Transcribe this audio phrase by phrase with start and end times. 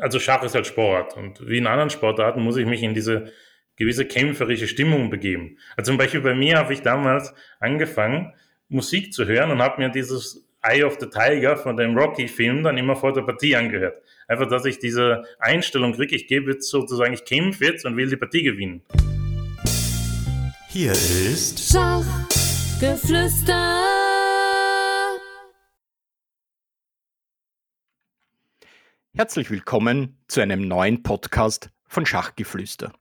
[0.00, 3.32] also Schach ist halt Sport und wie in anderen Sportarten muss ich mich in diese
[3.76, 5.58] gewisse kämpferische Stimmung begeben.
[5.76, 8.32] Also zum Beispiel bei mir habe ich damals angefangen,
[8.68, 12.78] Musik zu hören und habe mir dieses Eye of the Tiger von dem Rocky-Film dann
[12.78, 14.02] immer vor der Partie angehört.
[14.28, 18.08] Einfach, dass ich diese Einstellung kriege, ich gebe jetzt sozusagen, ich kämpfe jetzt und will
[18.08, 18.82] die Partie gewinnen.
[20.68, 23.93] Hier ist Schachgeflüster.
[29.16, 32.92] Herzlich willkommen zu einem neuen Podcast von Schachgeflüster.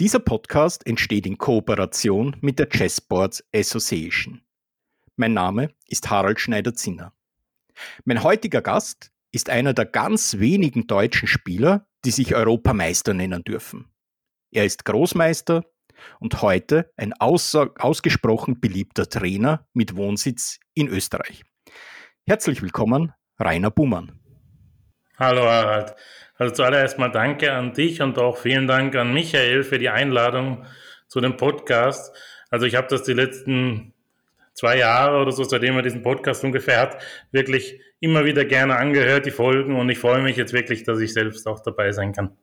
[0.00, 4.42] Dieser Podcast entsteht in Kooperation mit der Chessboards Association.
[5.14, 7.12] Mein Name ist Harald Schneider-Zinner.
[8.04, 13.92] Mein heutiger Gast ist einer der ganz wenigen deutschen Spieler, die sich Europameister nennen dürfen.
[14.50, 15.64] Er ist Großmeister
[16.18, 21.44] und heute ein ausgesprochen beliebter Trainer mit Wohnsitz in Österreich.
[22.26, 24.18] Herzlich willkommen, Rainer Buhmann.
[25.18, 25.94] Hallo Harald.
[26.38, 30.64] Also zuallererst mal danke an dich und auch vielen Dank an Michael für die Einladung
[31.06, 32.16] zu dem Podcast.
[32.50, 33.92] Also ich habe das die letzten
[34.54, 39.26] zwei Jahre oder so, seitdem er diesen Podcast ungefähr hat, wirklich immer wieder gerne angehört,
[39.26, 39.76] die Folgen.
[39.76, 42.34] Und ich freue mich jetzt wirklich, dass ich selbst auch dabei sein kann.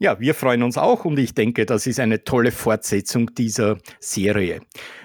[0.00, 4.60] Ja, wir freuen uns auch und ich denke, das ist eine tolle Fortsetzung dieser Serie.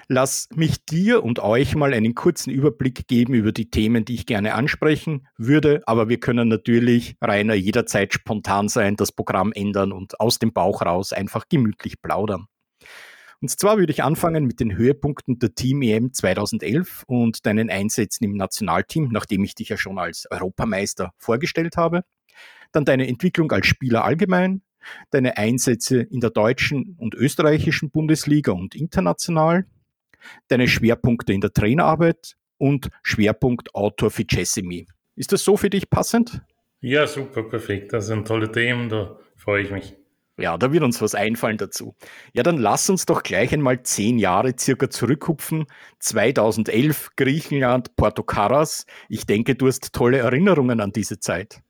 [0.08, 4.26] Lass mich dir und euch mal einen kurzen Überblick geben über die Themen, die ich
[4.26, 10.18] gerne ansprechen würde, aber wir können natürlich, Rainer, jederzeit spontan sein, das Programm ändern und
[10.18, 12.46] aus dem Bauch raus einfach gemütlich plaudern.
[13.40, 18.24] Und zwar würde ich anfangen mit den Höhepunkten der Team EM 2011 und deinen Einsätzen
[18.24, 22.02] im Nationalteam, nachdem ich dich ja schon als Europameister vorgestellt habe.
[22.72, 24.62] Dann deine Entwicklung als Spieler allgemein,
[25.10, 29.66] deine Einsätze in der deutschen und österreichischen Bundesliga und international,
[30.48, 34.86] deine Schwerpunkte in der Trainerarbeit und Schwerpunkt Autor für Chessemy.
[35.16, 36.42] Ist das so für dich passend?
[36.80, 37.92] Ja, super, perfekt.
[37.92, 39.96] Das sind tolle Themen, da freue ich mich.
[40.40, 41.94] Ja, da wird uns was einfallen dazu.
[42.32, 45.66] Ja, dann lass uns doch gleich einmal zehn Jahre circa zurückhupfen.
[45.98, 48.86] 2011 Griechenland, Porto Carras.
[49.10, 51.60] Ich denke, du hast tolle Erinnerungen an diese Zeit.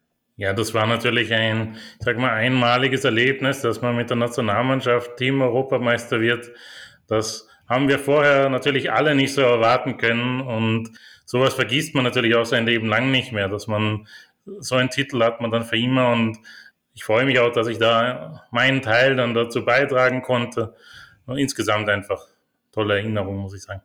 [0.41, 6.19] Ja, das war natürlich ein, sag mal, einmaliges Erlebnis, dass man mit der Nationalmannschaft Team-Europameister
[6.23, 6.51] wird.
[7.07, 10.93] Das haben wir vorher natürlich alle nicht so erwarten können und
[11.27, 14.09] sowas vergisst man natürlich auch sein Leben lang nicht mehr, dass man
[14.61, 16.39] so einen Titel hat man dann für immer und
[16.95, 20.75] ich freue mich auch, dass ich da meinen Teil dann dazu beitragen konnte.
[21.27, 22.27] Und insgesamt einfach
[22.73, 23.83] tolle Erinnerung, muss ich sagen.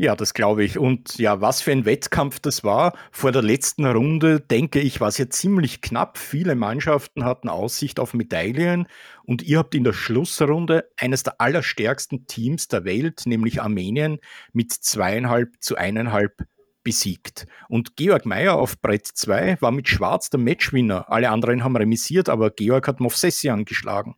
[0.00, 0.78] Ja, das glaube ich.
[0.78, 2.96] Und ja, was für ein Wettkampf das war.
[3.10, 6.16] Vor der letzten Runde, denke ich, war es ja ziemlich knapp.
[6.16, 8.86] Viele Mannschaften hatten Aussicht auf Medaillen
[9.24, 14.20] und ihr habt in der Schlussrunde eines der allerstärksten Teams der Welt, nämlich Armenien,
[14.54, 16.46] mit zweieinhalb zu eineinhalb
[16.82, 17.46] besiegt.
[17.68, 21.10] Und Georg Meyer auf Brett 2 war mit Schwarz der Matchwinner.
[21.12, 24.16] Alle anderen haben remisiert, aber Georg hat Movsessian geschlagen.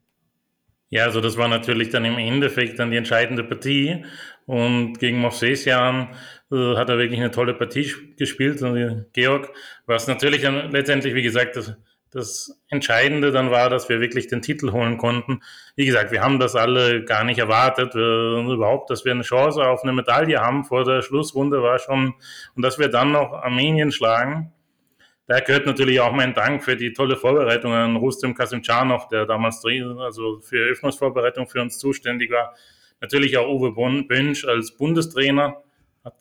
[0.91, 4.05] Ja, also das war natürlich dann im Endeffekt dann die entscheidende Partie.
[4.53, 6.11] Und gegen Movsesian
[6.53, 8.61] äh, hat er wirklich eine tolle Partie gespielt.
[8.61, 9.51] Und Georg,
[9.87, 11.75] was natürlich dann letztendlich, wie gesagt, das
[12.11, 15.41] das Entscheidende dann war, dass wir wirklich den Titel holen konnten.
[15.77, 17.95] Wie gesagt, wir haben das alle gar nicht erwartet.
[17.95, 22.13] Wir, überhaupt, dass wir eine Chance auf eine Medaille haben vor der Schlussrunde war schon,
[22.55, 24.53] und dass wir dann noch Armenien schlagen.
[25.27, 29.65] Da gehört natürlich auch mein Dank für die tolle Vorbereitung an Rustem Kasimczanov, der damals
[29.65, 32.55] also für Öffnungsvorbereitung für uns zuständig war.
[33.03, 33.73] Natürlich auch Uwe
[34.05, 35.63] Bönsch als Bundestrainer
[36.03, 36.15] hat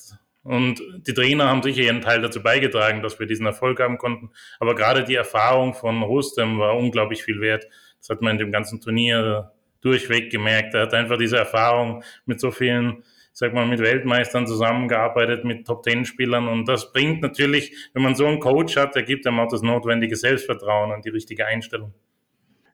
[0.44, 4.32] und die Trainer haben sicher ihren Teil dazu beigetragen, dass wir diesen Erfolg haben konnten.
[4.60, 7.68] Aber gerade die Erfahrung von Rustem war unglaublich viel wert.
[8.00, 10.74] Das hat man in dem ganzen Turnier durchweg gemerkt.
[10.74, 13.04] Er hat einfach diese Erfahrung mit so vielen,
[13.34, 16.48] sag mal, mit Weltmeistern zusammengearbeitet, mit Top-Ten-Spielern.
[16.48, 19.62] Und das bringt natürlich, wenn man so einen Coach hat, der gibt einem auch das
[19.62, 21.94] notwendige Selbstvertrauen und die richtige Einstellung.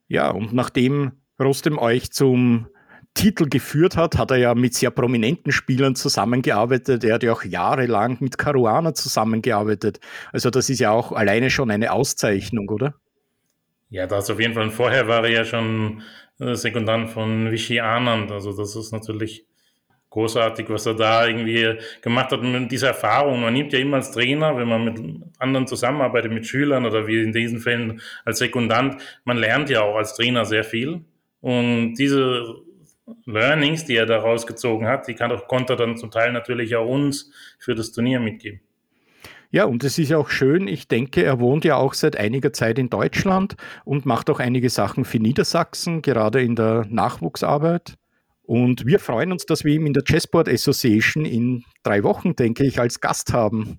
[0.08, 2.68] Ja, und nachdem Rustem euch zum
[3.14, 7.04] Titel geführt hat, hat er ja mit sehr prominenten Spielern zusammengearbeitet.
[7.04, 10.00] Er hat ja auch jahrelang mit Caruana zusammengearbeitet.
[10.32, 12.94] Also das ist ja auch alleine schon eine Auszeichnung, oder?
[13.90, 14.70] Ja, das auf jeden Fall.
[14.70, 16.04] Vorher war er ja schon
[16.40, 18.32] äh, Sekundant von Vichy Anand.
[18.32, 19.46] Also das ist natürlich
[20.10, 22.40] großartig, was er da irgendwie gemacht hat.
[22.40, 25.00] Und diese Erfahrung, man nimmt ja immer als Trainer, wenn man mit
[25.40, 29.96] anderen zusammenarbeitet, mit Schülern oder wie in diesen Fällen als Sekundant, man lernt ja auch
[29.96, 31.02] als Trainer sehr viel.
[31.42, 32.56] Und diese
[33.26, 36.88] Learnings, die er daraus gezogen hat, die kann, konnte er dann zum Teil natürlich auch
[36.88, 38.62] uns für das Turnier mitgeben.
[39.50, 42.52] Ja, und es ist ja auch schön, ich denke, er wohnt ja auch seit einiger
[42.52, 43.56] Zeit in Deutschland
[43.86, 47.96] und macht auch einige Sachen für Niedersachsen, gerade in der Nachwuchsarbeit.
[48.44, 52.66] Und wir freuen uns, dass wir ihn in der Chessboard Association in drei Wochen, denke
[52.66, 53.78] ich, als Gast haben.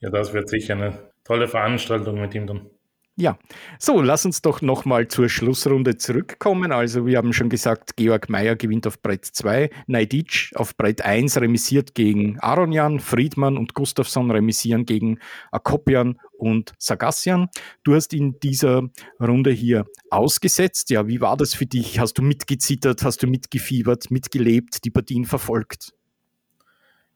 [0.00, 2.70] Ja, das wird sicher eine tolle Veranstaltung mit ihm dann.
[3.20, 3.36] Ja,
[3.80, 6.70] so, lass uns doch nochmal zur Schlussrunde zurückkommen.
[6.70, 11.40] Also, wir haben schon gesagt, Georg Mayer gewinnt auf Brett 2, Najdic auf Brett 1
[11.40, 15.18] remisiert gegen Aronjan, Friedmann und Gustafsson remisieren gegen
[15.50, 17.48] Akopian und Sagassian.
[17.82, 18.88] Du hast in dieser
[19.20, 20.88] Runde hier ausgesetzt.
[20.90, 21.98] Ja, wie war das für dich?
[21.98, 25.92] Hast du mitgezittert, hast du mitgefiebert, mitgelebt, die Partien verfolgt?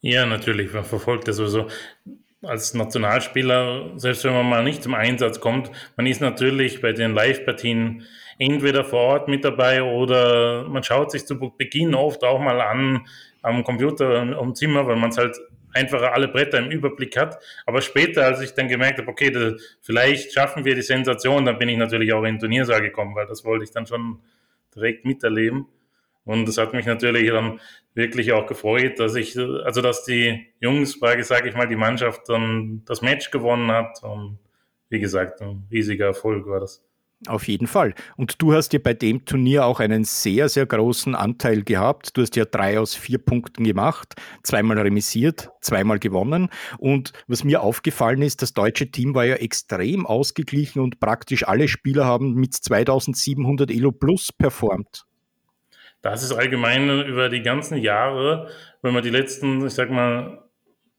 [0.00, 1.68] Ja, natürlich, man verfolgt das sowieso
[2.42, 7.14] als Nationalspieler, selbst wenn man mal nicht zum Einsatz kommt, man ist natürlich bei den
[7.14, 8.04] Live-Partien
[8.38, 13.06] entweder vor Ort mit dabei oder man schaut sich zu Beginn oft auch mal an
[13.42, 15.36] am Computer am Zimmer, weil man es halt
[15.72, 17.38] einfach alle Bretter im Überblick hat.
[17.66, 21.58] Aber später, als ich dann gemerkt habe, okay, das, vielleicht schaffen wir die Sensation, dann
[21.58, 24.20] bin ich natürlich auch in den Turniersaal gekommen, weil das wollte ich dann schon
[24.74, 25.66] direkt miterleben.
[26.24, 27.60] Und es hat mich natürlich dann
[27.94, 32.82] wirklich auch gefreut, dass ich, also dass die Jungs, sage ich mal, die Mannschaft dann
[32.86, 34.02] das Match gewonnen hat.
[34.02, 34.38] Und
[34.88, 36.84] wie gesagt, ein riesiger Erfolg war das.
[37.28, 37.94] Auf jeden Fall.
[38.16, 42.16] Und du hast ja bei dem Turnier auch einen sehr, sehr großen Anteil gehabt.
[42.16, 46.48] Du hast ja drei aus vier Punkten gemacht, zweimal remisiert, zweimal gewonnen.
[46.78, 51.68] Und was mir aufgefallen ist, das deutsche Team war ja extrem ausgeglichen und praktisch alle
[51.68, 55.06] Spieler haben mit 2700 Elo plus performt.
[56.02, 58.48] Das ist allgemein über die ganzen Jahre,
[58.82, 60.42] wenn man die letzten, ich sag mal,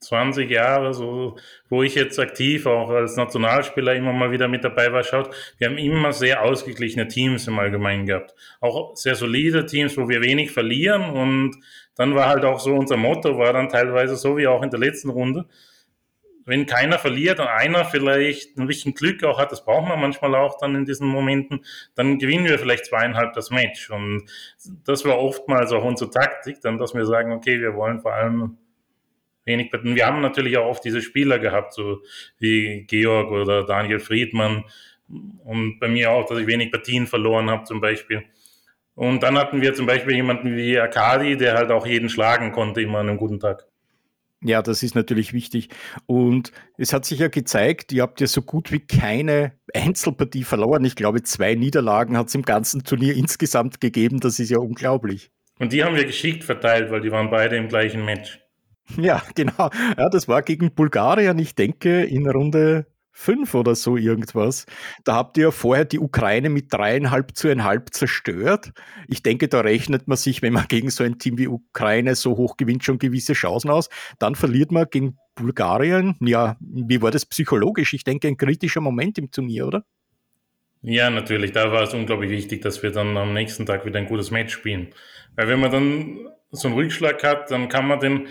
[0.03, 1.37] 20 Jahre, so,
[1.69, 5.69] wo ich jetzt aktiv auch als Nationalspieler immer mal wieder mit dabei war, schaut, wir
[5.69, 8.35] haben immer sehr ausgeglichene Teams im Allgemeinen gehabt.
[8.59, 11.55] Auch sehr solide Teams, wo wir wenig verlieren und
[11.95, 14.79] dann war halt auch so unser Motto, war dann teilweise so wie auch in der
[14.79, 15.45] letzten Runde,
[16.45, 20.35] wenn keiner verliert und einer vielleicht ein bisschen Glück auch hat, das braucht man manchmal
[20.35, 23.89] auch dann in diesen Momenten, dann gewinnen wir vielleicht zweieinhalb das Match.
[23.89, 24.29] Und
[24.85, 28.57] das war oftmals auch unsere Taktik, dann, dass wir sagen, okay, wir wollen vor allem
[29.45, 29.95] wenig betten.
[29.95, 32.01] Wir haben natürlich auch oft diese Spieler gehabt, so
[32.39, 34.65] wie Georg oder Daniel Friedmann
[35.43, 38.23] und bei mir auch, dass ich wenig Partien verloren habe zum Beispiel.
[38.95, 42.81] Und dann hatten wir zum Beispiel jemanden wie Akadi, der halt auch jeden schlagen konnte,
[42.81, 43.65] immer an einem guten Tag.
[44.43, 45.69] Ja, das ist natürlich wichtig.
[46.05, 50.83] Und es hat sich ja gezeigt, ihr habt ja so gut wie keine Einzelpartie verloren.
[50.83, 54.19] Ich glaube, zwei Niederlagen hat es im ganzen Turnier insgesamt gegeben.
[54.19, 55.31] Das ist ja unglaublich.
[55.59, 58.39] Und die haben wir geschickt verteilt, weil die waren beide im gleichen Match.
[58.97, 59.69] Ja, genau.
[59.97, 64.65] Ja, das war gegen Bulgarien, ich denke, in Runde fünf oder so irgendwas.
[65.03, 68.73] Da habt ihr vorher die Ukraine mit dreieinhalb zu einhalb zerstört.
[69.07, 72.35] Ich denke, da rechnet man sich, wenn man gegen so ein Team wie Ukraine so
[72.35, 73.89] hoch gewinnt, schon gewisse Chancen aus.
[74.19, 76.15] Dann verliert man gegen Bulgarien.
[76.19, 77.93] Ja, wie war das psychologisch?
[77.93, 79.85] Ich denke, ein kritischer Moment im Turnier, oder?
[80.81, 81.53] Ja, natürlich.
[81.53, 84.53] Da war es unglaublich wichtig, dass wir dann am nächsten Tag wieder ein gutes Match
[84.53, 84.93] spielen.
[85.35, 86.19] Weil wenn man dann
[86.51, 88.27] so einen Rückschlag hat, dann kann man den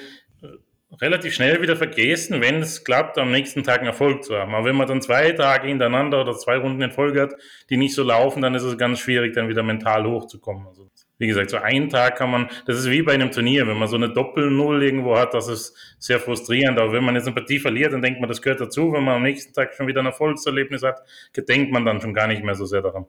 [1.00, 4.54] relativ schnell wieder vergessen, wenn es klappt, am nächsten Tag einen Erfolg zu haben.
[4.54, 7.34] Aber wenn man dann zwei Tage hintereinander oder zwei Runden in Folge hat,
[7.70, 10.66] die nicht so laufen, dann ist es ganz schwierig, dann wieder mental hochzukommen.
[10.66, 13.78] Also, wie gesagt, so einen Tag kann man, das ist wie bei einem Turnier, wenn
[13.78, 16.78] man so eine Doppel-Null irgendwo hat, das ist sehr frustrierend.
[16.78, 18.92] Aber wenn man jetzt eine Partie verliert, dann denkt man, das gehört dazu.
[18.92, 21.00] Wenn man am nächsten Tag schon wieder ein Erfolgserlebnis hat,
[21.32, 23.06] gedenkt man dann schon gar nicht mehr so sehr daran.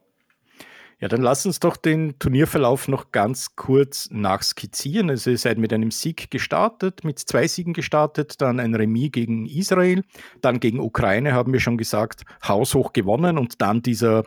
[1.04, 5.10] Ja, dann lass uns doch den Turnierverlauf noch ganz kurz nachskizzieren.
[5.10, 9.46] Also ihr seid mit einem Sieg gestartet, mit zwei Siegen gestartet, dann ein Remis gegen
[9.46, 10.04] Israel,
[10.40, 14.24] dann gegen Ukraine haben wir schon gesagt, haushoch gewonnen und dann dieser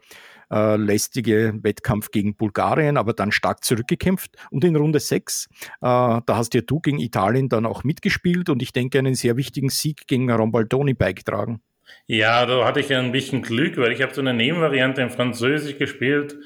[0.53, 4.37] äh, lästige Wettkampf gegen Bulgarien, aber dann stark zurückgekämpft.
[4.51, 8.61] Und in Runde 6, äh, da hast ja du gegen Italien dann auch mitgespielt und
[8.61, 11.63] ich denke einen sehr wichtigen Sieg gegen Rombaldoni beigetragen.
[12.07, 15.79] Ja, da hatte ich ein bisschen Glück, weil ich habe so eine Nebenvariante in Französisch
[15.79, 16.37] gespielt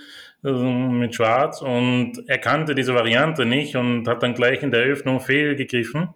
[0.43, 4.85] also mit Schwarz und er kannte diese Variante nicht und hat dann gleich in der
[4.85, 6.09] Eröffnung fehlgegriffen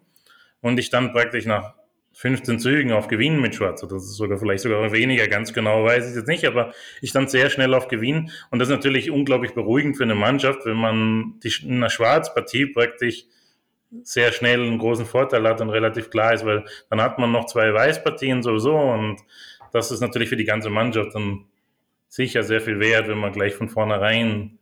[0.61, 1.75] und ich stand praktisch nach
[2.15, 3.81] 15 Zügen auf Gewinn mit Schwarz.
[3.81, 7.29] Das ist sogar vielleicht sogar weniger, ganz genau weiß ich jetzt nicht, aber ich stand
[7.29, 11.35] sehr schnell auf Gewinn und das ist natürlich unglaublich beruhigend für eine Mannschaft, wenn man
[11.43, 13.25] die, in einer Schwarzpartie praktisch
[14.03, 17.47] sehr schnell einen großen Vorteil hat und relativ klar ist, weil dann hat man noch
[17.47, 19.21] zwei Weißpartien sowieso und
[19.73, 21.47] das ist natürlich für die ganze Mannschaft dann
[22.09, 24.59] sicher sehr viel wert, wenn man gleich von vornherein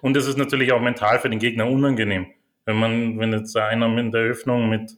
[0.00, 2.26] und es ist natürlich auch mental für den Gegner unangenehm,
[2.64, 4.92] wenn man, wenn jetzt einer mit der Öffnung mit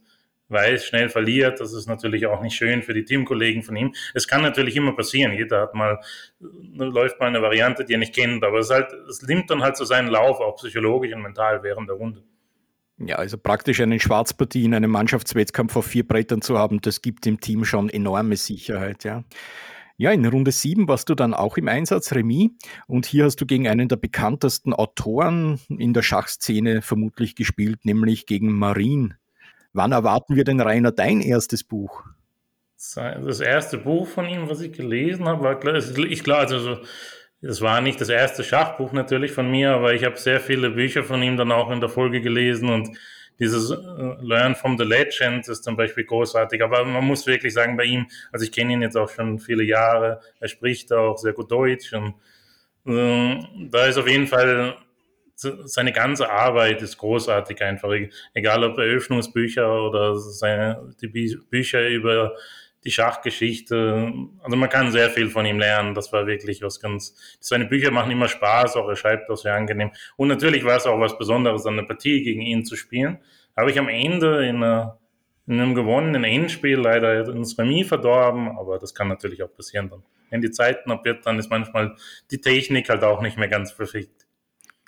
[0.50, 3.94] Weiß schnell verliert, das ist natürlich auch nicht schön für die Teamkollegen von ihm.
[4.14, 5.34] Es kann natürlich immer passieren.
[5.34, 6.00] Jeder hat mal,
[6.40, 9.76] läuft mal eine Variante, die er nicht kennt, aber es, halt, es nimmt dann halt
[9.76, 12.22] so seinen Lauf, auch psychologisch und mental während der Runde.
[12.98, 17.24] Ja, also praktisch eine Schwarzpartie in einem Mannschaftswettkampf auf vier Brettern zu haben, das gibt
[17.26, 19.24] dem Team schon enorme Sicherheit, ja.
[20.00, 22.50] Ja, in Runde 7 warst du dann auch im Einsatz, Remis.
[22.86, 28.26] Und hier hast du gegen einen der bekanntesten Autoren in der Schachszene vermutlich gespielt, nämlich
[28.26, 29.14] gegen Marin.
[29.72, 32.04] Wann erwarten wir denn, Rainer, dein erstes Buch?
[32.76, 36.78] das erste Buch von ihm, was ich gelesen habe, war klar, ich glaube, also
[37.40, 41.04] das war nicht das erste Schachbuch natürlich von mir, aber ich habe sehr viele Bücher
[41.04, 42.90] von ihm dann auch in der Folge gelesen und
[43.38, 43.76] dieses äh,
[44.20, 46.62] Learn from the Legends ist zum Beispiel großartig.
[46.62, 49.62] Aber man muss wirklich sagen, bei ihm, also ich kenne ihn jetzt auch schon viele
[49.62, 52.14] Jahre, er spricht auch sehr gut Deutsch und
[52.86, 53.40] äh,
[53.70, 54.76] da ist auf jeden Fall
[55.36, 57.92] seine ganze Arbeit ist großartig einfach.
[58.34, 62.34] Egal ob Eröffnungsbücher oder seine, die Bücher über
[62.88, 64.10] die Schachgeschichte.
[64.42, 65.94] Also man kann sehr viel von ihm lernen.
[65.94, 67.14] Das war wirklich was ganz.
[67.38, 69.90] Seine Bücher machen immer Spaß, auch er schreibt auch sehr angenehm.
[70.16, 73.18] Und natürlich war es auch was Besonderes, eine Partie gegen ihn zu spielen.
[73.54, 74.98] Habe ich am Ende in, einer,
[75.46, 80.02] in einem gewonnenen Endspiel leider ins Remis verdorben, aber das kann natürlich auch passieren dann.
[80.30, 81.94] Wenn die Zeiten wird, dann ist manchmal
[82.30, 84.26] die Technik halt auch nicht mehr ganz perfekt.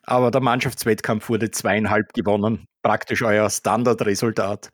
[0.04, 2.64] Aber der Mannschaftswettkampf wurde zweieinhalb gewonnen.
[2.82, 4.70] Praktisch euer Standardresultat.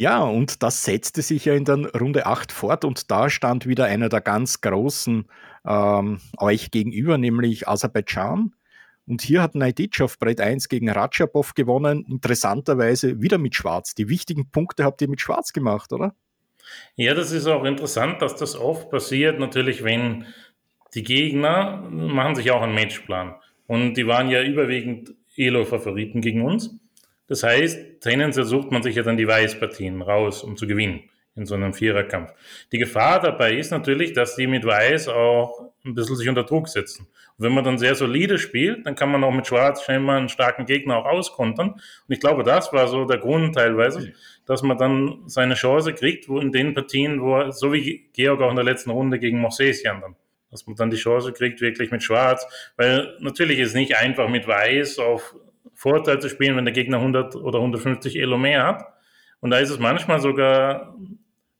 [0.00, 3.86] Ja, und das setzte sich ja in der Runde 8 fort und da stand wieder
[3.86, 5.26] einer der ganz großen
[5.66, 8.54] ähm, euch gegenüber, nämlich Aserbaidschan.
[9.08, 13.96] Und hier hat Najdic auf Brett 1 gegen Ratschapov gewonnen, interessanterweise wieder mit Schwarz.
[13.96, 16.14] Die wichtigen Punkte habt ihr mit Schwarz gemacht, oder?
[16.94, 20.26] Ja, das ist auch interessant, dass das oft passiert, natürlich, wenn
[20.94, 23.34] die Gegner machen sich auch einen Matchplan.
[23.66, 26.78] Und die waren ja überwiegend Elo-Favoriten gegen uns.
[27.28, 31.02] Das heißt, tendenziell sucht man sich ja dann die Weißpartien raus, um zu gewinnen
[31.36, 32.32] in so einem Viererkampf.
[32.72, 36.68] Die Gefahr dabei ist natürlich, dass die mit Weiß auch ein bisschen sich unter Druck
[36.68, 37.06] setzen.
[37.36, 40.18] Und wenn man dann sehr solide spielt, dann kann man auch mit Schwarz schnell mal
[40.18, 41.70] einen starken Gegner auch auskontern.
[41.70, 44.12] Und ich glaube, das war so der Grund teilweise,
[44.44, 48.50] dass man dann seine Chance kriegt, wo in den Partien, wo so wie Georg auch
[48.50, 50.16] in der letzten Runde gegen Morsesian dann,
[50.50, 52.44] dass man dann die Chance kriegt, wirklich mit Schwarz,
[52.76, 55.36] weil natürlich ist es nicht einfach mit Weiß auf
[55.78, 58.84] Vorteil zu spielen, wenn der Gegner 100 oder 150 Elo mehr hat.
[59.38, 60.92] Und da ist es manchmal sogar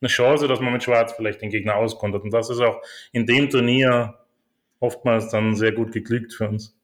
[0.01, 2.25] eine Chance, dass man mit Schwarz vielleicht den Gegner auskontert.
[2.25, 2.83] Und das ist auch
[3.13, 4.19] in dem Turnier
[4.81, 6.77] oftmals dann sehr gut geglückt für uns.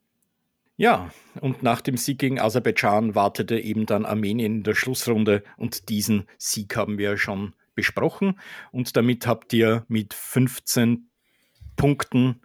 [0.77, 1.11] Ja,
[1.41, 6.29] und nach dem Sieg gegen Aserbaidschan wartete eben dann Armenien in der Schlussrunde und diesen
[6.39, 8.39] Sieg haben wir schon besprochen.
[8.71, 11.09] Und damit habt ihr mit 15
[11.75, 12.41] Punkten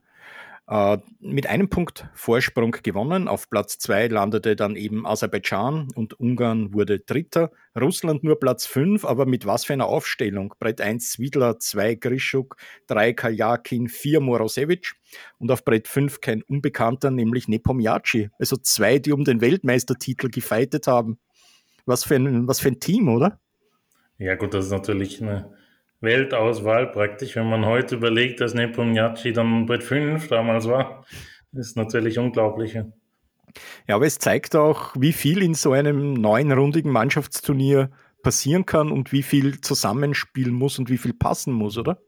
[1.19, 3.27] mit einem Punkt Vorsprung gewonnen.
[3.27, 7.51] Auf Platz zwei landete dann eben Aserbaidschan und Ungarn wurde Dritter.
[7.75, 10.53] Russland nur Platz fünf, aber mit was für einer Aufstellung?
[10.59, 14.93] Brett 1 Zwiedler, 2 Grischuk, 3 Kaljakin, 4 Morosevic
[15.39, 18.29] und auf Brett 5 kein Unbekannter, nämlich Nepomniachtchi.
[18.37, 21.17] Also zwei, die um den Weltmeistertitel gefeitet haben.
[21.87, 23.39] Was für ein, was für ein Team, oder?
[24.19, 25.51] Ja gut, das ist natürlich eine
[26.01, 27.35] Weltauswahl praktisch.
[27.35, 31.05] Wenn man heute überlegt, dass Nepomniachtchi dann Brett 5 damals war,
[31.53, 32.75] ist natürlich unglaublich.
[33.87, 37.89] Ja, aber es zeigt auch, wie viel in so einem neunrundigen Mannschaftsturnier
[38.21, 41.99] passieren kann und wie viel zusammenspielen muss und wie viel passen muss, oder?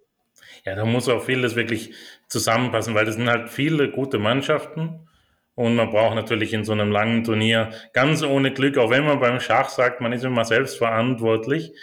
[0.66, 1.94] Ja, da muss auch vieles wirklich
[2.28, 5.08] zusammenpassen, weil das sind halt viele gute Mannschaften.
[5.56, 9.20] Und man braucht natürlich in so einem langen Turnier ganz ohne Glück, auch wenn man
[9.20, 11.74] beim Schach sagt, man ist immer selbst verantwortlich.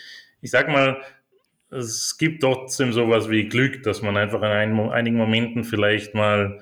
[0.41, 1.03] Ich sag mal,
[1.71, 6.61] es gibt trotzdem sowas wie Glück, dass man einfach in einigen Momenten vielleicht mal,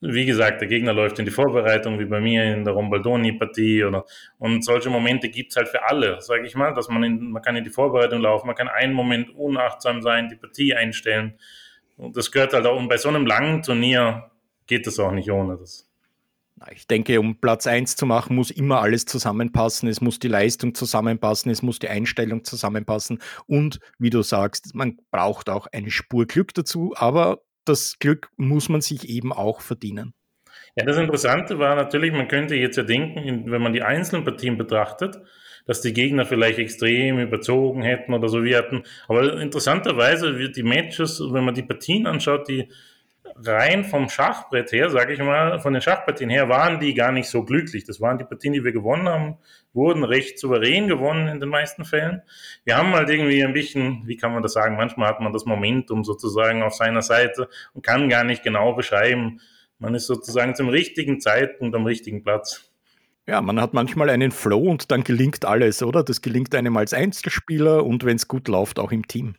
[0.00, 4.04] wie gesagt, der Gegner läuft in die Vorbereitung, wie bei mir in der Rombaldoni-Partie oder
[4.38, 7.42] und solche Momente gibt es halt für alle, sage ich mal, dass man in, man
[7.42, 11.34] kann in die Vorbereitung laufen, man kann einen Moment unachtsam sein, die Partie einstellen.
[11.96, 14.30] Und das gehört halt auch, und bei so einem langen Turnier
[14.66, 15.89] geht das auch nicht ohne das.
[16.72, 19.88] Ich denke, um Platz 1 zu machen, muss immer alles zusammenpassen.
[19.88, 23.18] Es muss die Leistung zusammenpassen, es muss die Einstellung zusammenpassen.
[23.46, 28.68] Und wie du sagst, man braucht auch eine Spur Glück dazu, aber das Glück muss
[28.68, 30.12] man sich eben auch verdienen.
[30.76, 34.58] Ja, das Interessante war natürlich, man könnte jetzt ja denken, wenn man die einzelnen Partien
[34.58, 35.18] betrachtet,
[35.66, 38.82] dass die Gegner vielleicht extrem überzogen hätten oder so wie hatten.
[39.08, 42.68] Aber interessanterweise, die Matches, wenn man die Partien anschaut, die
[43.36, 47.28] rein vom Schachbrett her, sage ich mal, von den Schachpartien her, waren die gar nicht
[47.28, 47.84] so glücklich.
[47.84, 49.38] Das waren die Partien, die wir gewonnen haben,
[49.72, 52.22] wurden recht souverän gewonnen in den meisten Fällen.
[52.64, 55.44] Wir haben halt irgendwie ein bisschen, wie kann man das sagen, manchmal hat man das
[55.44, 59.40] Momentum sozusagen auf seiner Seite und kann gar nicht genau beschreiben.
[59.78, 62.70] Man ist sozusagen zum richtigen Zeitpunkt am richtigen Platz.
[63.26, 66.02] Ja, man hat manchmal einen Flow und dann gelingt alles, oder?
[66.02, 69.36] Das gelingt einem als Einzelspieler und wenn es gut läuft, auch im Team.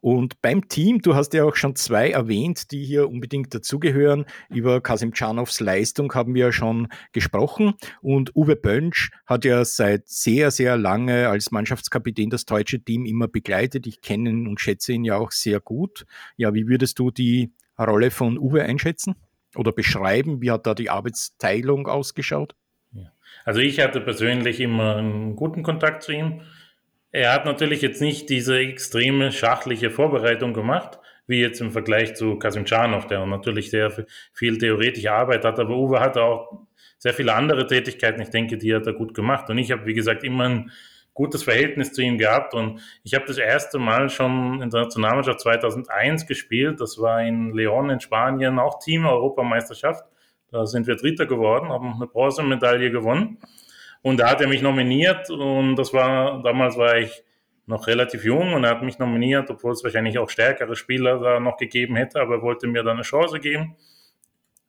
[0.00, 4.24] Und beim Team, du hast ja auch schon zwei erwähnt, die hier unbedingt dazugehören.
[4.48, 7.74] Über Kasim Czanows Leistung haben wir ja schon gesprochen.
[8.00, 13.28] Und Uwe Bönsch hat ja seit sehr, sehr lange als Mannschaftskapitän das deutsche Team immer
[13.28, 13.86] begleitet.
[13.86, 16.06] Ich kenne ihn und schätze ihn ja auch sehr gut.
[16.36, 19.16] Ja, wie würdest du die Rolle von Uwe einschätzen
[19.54, 20.40] oder beschreiben?
[20.40, 22.54] Wie hat da die Arbeitsteilung ausgeschaut?
[23.44, 26.42] Also ich hatte persönlich immer einen guten Kontakt zu ihm
[27.12, 32.36] Er hat natürlich jetzt nicht diese extreme schachliche Vorbereitung gemacht, wie jetzt im Vergleich zu
[32.36, 36.66] Kasimczanov, der natürlich sehr viel theoretische Arbeit hat, aber Uwe hatte auch
[36.98, 39.48] sehr viele andere Tätigkeiten, ich denke, die hat er gut gemacht.
[39.48, 40.70] Und ich habe, wie gesagt, immer ein
[41.14, 42.54] gutes Verhältnis zu ihm gehabt.
[42.54, 46.80] Und ich habe das erste Mal schon in der Nationalmannschaft 2001 gespielt.
[46.80, 50.04] Das war in León in Spanien, auch Team-Europameisterschaft.
[50.50, 53.38] Da sind wir Dritter geworden, haben eine Bronzemedaille gewonnen.
[54.02, 57.22] Und da hat er mich nominiert und das war, damals war ich
[57.66, 61.40] noch relativ jung und er hat mich nominiert, obwohl es wahrscheinlich auch stärkere Spieler da
[61.40, 63.76] noch gegeben hätte, aber er wollte mir dann eine Chance geben.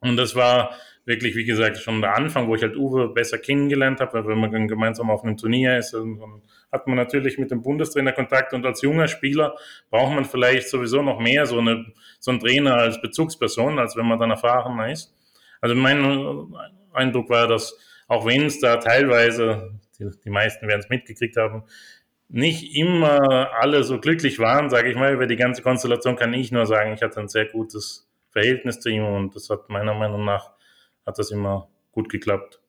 [0.02, 0.72] Und das war
[1.06, 4.40] wirklich, wie gesagt, schon der Anfang, wo ich halt Uwe besser kennengelernt habe, weil wenn
[4.40, 8.54] man dann gemeinsam auf einem Turnier ist, dann hat man natürlich mit dem Bundestrainer Kontakt
[8.54, 9.56] und als junger Spieler
[9.90, 11.86] braucht man vielleicht sowieso noch mehr so, eine,
[12.20, 15.16] so einen Trainer als Bezugsperson, als wenn man dann erfahrener ist.
[15.60, 16.54] Also mein
[16.94, 17.78] Eindruck war, dass
[18.12, 21.64] auch wenn es da teilweise, die, die meisten werden es mitgekriegt haben,
[22.28, 26.52] nicht immer alle so glücklich waren, sage ich mal, über die ganze Konstellation kann ich
[26.52, 30.26] nur sagen, ich hatte ein sehr gutes Verhältnis zu ihm und das hat meiner Meinung
[30.26, 30.52] nach
[31.06, 32.61] hat das immer gut geklappt.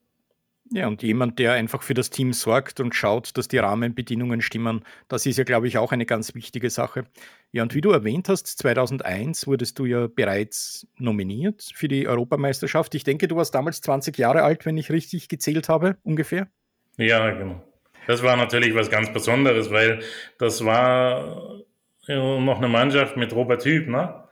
[0.74, 4.84] Ja, und jemand, der einfach für das Team sorgt und schaut, dass die Rahmenbedingungen stimmen,
[5.06, 7.04] das ist ja, glaube ich, auch eine ganz wichtige Sache.
[7.50, 12.94] Ja, und wie du erwähnt hast, 2001 wurdest du ja bereits nominiert für die Europameisterschaft.
[12.94, 16.48] Ich denke, du warst damals 20 Jahre alt, wenn ich richtig gezählt habe, ungefähr.
[16.96, 17.62] Ja, genau.
[18.06, 20.00] Das war natürlich was ganz Besonderes, weil
[20.38, 21.60] das war
[22.08, 24.24] noch eine Mannschaft mit Robert Hüb, ne?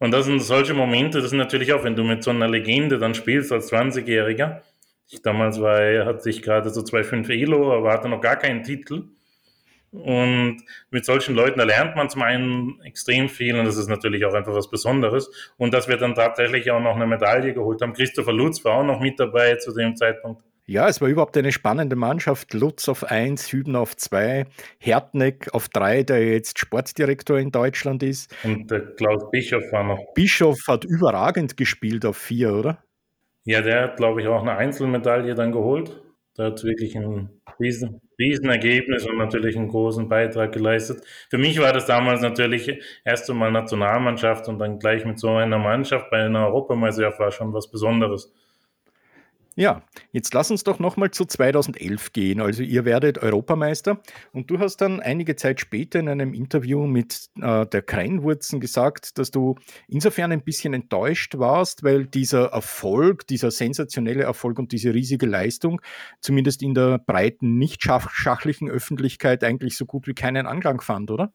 [0.00, 2.98] Und das sind solche Momente, das sind natürlich auch, wenn du mit so einer Legende
[2.98, 4.60] dann spielst als 20-Jähriger.
[5.10, 8.62] Ich damals war, er hatte ich gerade so 2,5 Elo, aber hatte noch gar keinen
[8.62, 9.04] Titel.
[9.90, 10.58] Und
[10.90, 14.34] mit solchen Leuten, da lernt man zum einen extrem viel und das ist natürlich auch
[14.34, 15.30] einfach was Besonderes.
[15.56, 17.94] Und dass wir dann tatsächlich auch noch eine Medaille geholt haben.
[17.94, 20.42] Christopher Lutz war auch noch mit dabei zu dem Zeitpunkt.
[20.66, 22.52] Ja, es war überhaupt eine spannende Mannschaft.
[22.52, 24.44] Lutz auf 1, Hüben auf 2,
[24.78, 28.36] Hertneck auf 3, der jetzt Sportdirektor in Deutschland ist.
[28.44, 30.12] Und der Klaus Bischof war noch.
[30.12, 32.84] Bischof hat überragend gespielt auf 4, oder?
[33.48, 36.02] Ja, der hat, glaube ich, auch eine Einzelmedaille dann geholt.
[36.36, 41.02] Der hat wirklich ein riesen, Riesenergebnis und natürlich einen großen Beitrag geleistet.
[41.30, 42.70] Für mich war das damals natürlich
[43.06, 47.54] erst einmal Nationalmannschaft und dann gleich mit so einer Mannschaft bei einer Europameisterschaft war schon
[47.54, 48.30] was Besonderes.
[49.58, 52.40] Ja, jetzt lass uns doch nochmal zu 2011 gehen.
[52.40, 54.00] Also ihr werdet Europameister
[54.32, 59.18] und du hast dann einige Zeit später in einem Interview mit äh, der Kreinwurzen gesagt,
[59.18, 59.56] dass du
[59.88, 65.80] insofern ein bisschen enttäuscht warst, weil dieser Erfolg, dieser sensationelle Erfolg und diese riesige Leistung
[66.20, 71.32] zumindest in der breiten, nicht schachlichen Öffentlichkeit eigentlich so gut wie keinen Anklang fand, oder?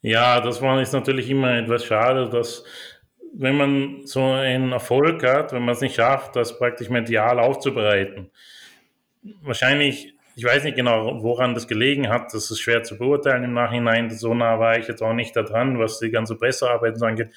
[0.00, 2.64] Ja, das war jetzt natürlich immer etwas schade, dass
[3.38, 8.30] wenn man so einen Erfolg hat, wenn man es nicht schafft, das praktisch medial aufzubereiten.
[9.42, 13.52] Wahrscheinlich, ich weiß nicht genau, woran das gelegen hat, das ist schwer zu beurteilen im
[13.52, 14.10] Nachhinein.
[14.10, 17.30] So nah war ich jetzt auch nicht da dran, was die ganze Pressearbeit so angeht.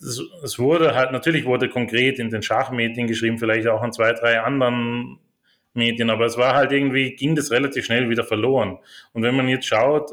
[0.00, 4.40] Es wurde halt, natürlich wurde konkret in den Schachmedien geschrieben, vielleicht auch in zwei, drei
[4.40, 5.18] anderen
[5.74, 8.78] Medien, aber es war halt irgendwie, ging das relativ schnell wieder verloren.
[9.12, 10.10] Und wenn man jetzt schaut,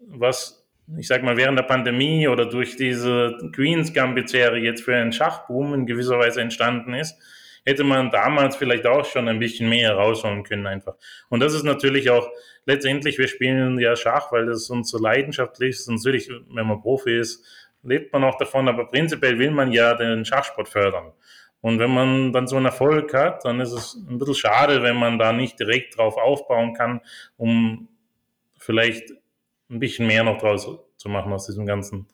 [0.00, 0.59] was
[0.98, 5.74] ich sag mal, während der Pandemie oder durch diese Queens Gambit-Serie jetzt für einen Schachboom
[5.74, 7.16] in gewisser Weise entstanden ist,
[7.64, 10.94] hätte man damals vielleicht auch schon ein bisschen mehr rausholen können einfach.
[11.28, 12.28] Und das ist natürlich auch
[12.66, 15.88] letztendlich, wir spielen ja Schach, weil das unsere Leidenschaft ist.
[15.88, 17.44] Natürlich, wenn man Profi ist,
[17.82, 21.12] lebt man auch davon, aber prinzipiell will man ja den Schachsport fördern.
[21.62, 24.96] Und wenn man dann so einen Erfolg hat, dann ist es ein bisschen schade, wenn
[24.96, 27.00] man da nicht direkt drauf aufbauen kann,
[27.36, 27.88] um
[28.56, 29.12] vielleicht
[29.70, 32.06] ein bisschen mehr noch draus zu machen aus diesem Ganzen.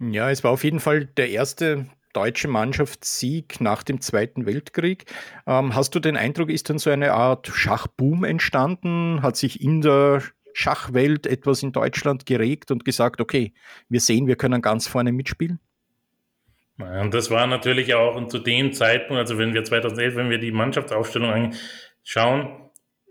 [0.00, 5.04] Ja, es war auf jeden Fall der erste deutsche Mannschaftssieg nach dem Zweiten Weltkrieg.
[5.46, 9.22] Ähm, hast du den Eindruck, ist dann so eine Art Schachboom entstanden?
[9.22, 13.52] Hat sich in der Schachwelt etwas in Deutschland geregt und gesagt, okay,
[13.88, 15.60] wir sehen, wir können ganz vorne mitspielen?
[16.78, 20.52] Und das war natürlich auch zu dem Zeitpunkt, also wenn wir 2011, wenn wir die
[20.52, 21.52] Mannschaftsaufstellung
[22.02, 22.67] anschauen,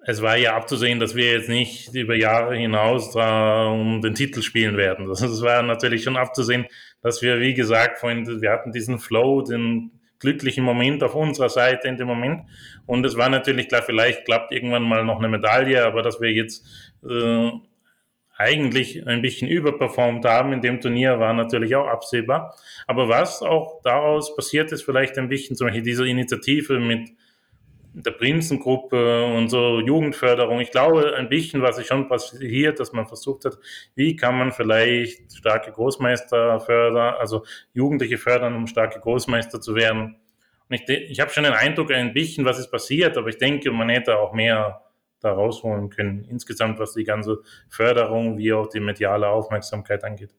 [0.09, 4.41] es war ja abzusehen, dass wir jetzt nicht über Jahre hinaus da um den Titel
[4.41, 5.05] spielen werden.
[5.09, 6.65] Das, das war natürlich schon abzusehen,
[7.01, 11.89] dass wir, wie gesagt, vorhin, wir hatten diesen Flow, den glücklichen Moment auf unserer Seite
[11.89, 12.43] in dem Moment.
[12.85, 16.31] Und es war natürlich klar, vielleicht klappt irgendwann mal noch eine Medaille, aber dass wir
[16.31, 16.65] jetzt
[17.03, 17.51] äh,
[18.37, 22.55] eigentlich ein bisschen überperformt haben in dem Turnier, war natürlich auch absehbar.
[22.87, 27.09] Aber was auch daraus passiert ist, vielleicht ein bisschen zum Beispiel diese Initiative mit
[28.03, 30.59] der Prinzengruppe und so Jugendförderung.
[30.59, 33.57] Ich glaube, ein bisschen was ist schon passiert, dass man versucht hat,
[33.95, 40.17] wie kann man vielleicht starke Großmeister fördern, also Jugendliche fördern, um starke Großmeister zu werden.
[40.69, 43.71] Und ich, ich habe schon den Eindruck, ein bisschen was ist passiert, aber ich denke,
[43.71, 44.81] man hätte auch mehr
[45.19, 46.25] da rausholen können.
[46.29, 50.35] Insgesamt, was die ganze Förderung wie auch die mediale Aufmerksamkeit angeht.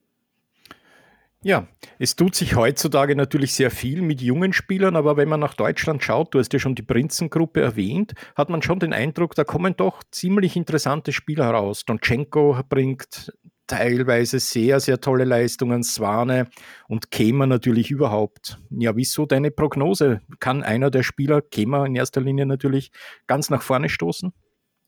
[1.45, 1.69] Ja,
[2.01, 6.03] es tut sich heutzutage natürlich sehr viel mit jungen Spielern, aber wenn man nach Deutschland
[6.03, 9.77] schaut, du hast ja schon die Prinzengruppe erwähnt, hat man schon den Eindruck, da kommen
[9.77, 11.85] doch ziemlich interessante Spieler heraus.
[11.85, 13.33] Donchenko bringt
[13.69, 16.49] teilweise sehr, sehr tolle Leistungen, Swane
[16.89, 18.59] und Kema natürlich überhaupt.
[18.71, 20.23] Ja, wieso deine Prognose?
[20.41, 22.91] Kann einer der Spieler, Kema in erster Linie natürlich,
[23.29, 24.33] ganz nach vorne stoßen?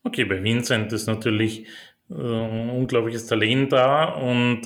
[0.02, 1.68] Okay, bei Vincent ist natürlich
[2.08, 4.62] äh, unglaubliches Talent da und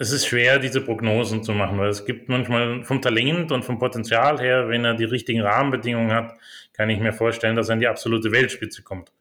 [0.00, 3.78] es ist schwer, diese Prognosen zu machen, weil es gibt manchmal vom Talent und vom
[3.78, 6.38] Potenzial her, wenn er die richtigen Rahmenbedingungen hat,
[6.72, 9.12] kann ich mir vorstellen, dass er in die absolute Weltspitze kommt.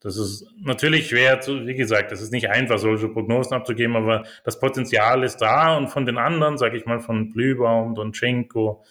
[0.00, 4.24] Das ist natürlich schwer, zu, wie gesagt, es ist nicht einfach, solche Prognosen abzugeben, aber
[4.42, 8.82] das Potenzial ist da und von den anderen, sage ich mal, von Blübaum, Donchenko,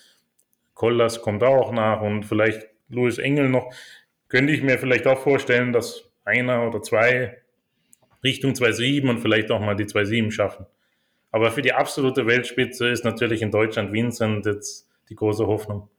[0.75, 3.73] Kollas kommt auch nach und vielleicht Louis Engel noch,
[4.27, 7.41] könnte ich mir vielleicht auch vorstellen, dass einer oder zwei
[8.23, 10.67] Richtung 2.7 und vielleicht auch mal die 2.7 schaffen.
[11.31, 15.89] Aber für die absolute Weltspitze ist natürlich in Deutschland Vincent jetzt die große Hoffnung.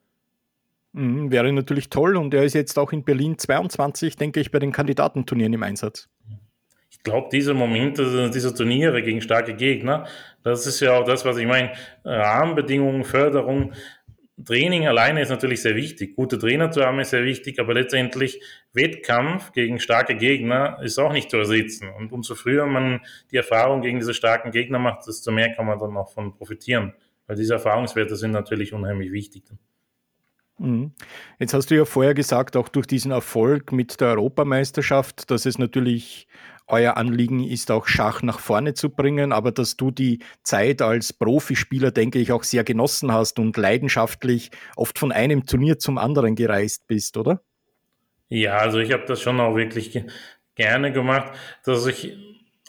[0.93, 4.59] Mhm, wäre natürlich toll und er ist jetzt auch in Berlin 22, denke ich, bei
[4.59, 6.09] den Kandidatenturnieren im Einsatz.
[6.91, 10.07] Ich glaube, diese Momente, diese Turniere gegen starke Gegner,
[10.43, 11.73] das ist ja auch das, was ich meine.
[12.05, 13.73] Rahmenbedingungen, Förderung,
[14.45, 16.17] Training alleine ist natürlich sehr wichtig.
[16.17, 18.41] Gute Trainer zu haben ist sehr wichtig, aber letztendlich
[18.73, 21.89] Wettkampf gegen starke Gegner ist auch nicht zu ersetzen.
[21.89, 23.01] Und umso früher man
[23.31, 26.95] die Erfahrung gegen diese starken Gegner macht, desto mehr kann man dann auch von profitieren.
[27.27, 29.45] Weil diese Erfahrungswerte sind natürlich unheimlich wichtig.
[30.59, 30.93] Mhm.
[31.39, 35.59] Jetzt hast du ja vorher gesagt, auch durch diesen Erfolg mit der Europameisterschaft, dass es
[35.59, 36.29] natürlich
[36.71, 41.13] euer Anliegen ist, auch Schach nach vorne zu bringen, aber dass du die Zeit als
[41.13, 46.35] Profispieler, denke ich, auch sehr genossen hast und leidenschaftlich oft von einem Turnier zum anderen
[46.35, 47.43] gereist bist, oder?
[48.29, 50.05] Ja, also ich habe das schon auch wirklich
[50.55, 51.33] gerne gemacht,
[51.65, 52.17] dass ich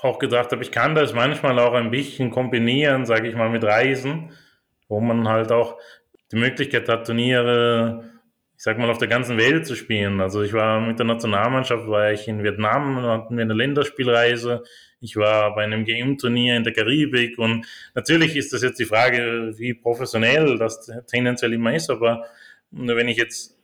[0.02, 3.64] auch gedacht habe, ich kann das manchmal auch ein bisschen kombinieren, sage ich mal, mit
[3.64, 4.32] Reisen,
[4.88, 5.78] wo man halt auch
[6.32, 8.11] die Möglichkeit hat, Turniere
[8.62, 10.21] ich sag mal, auf der ganzen Welt zu spielen.
[10.21, 14.62] Also ich war mit der Nationalmannschaft, war ich in Vietnam, hatten wir eine Länderspielreise.
[15.00, 19.56] Ich war bei einem GM-Turnier in der Karibik und natürlich ist das jetzt die Frage,
[19.58, 22.28] wie professionell das tendenziell immer ist, aber
[22.69, 23.58] wenn ich jetzt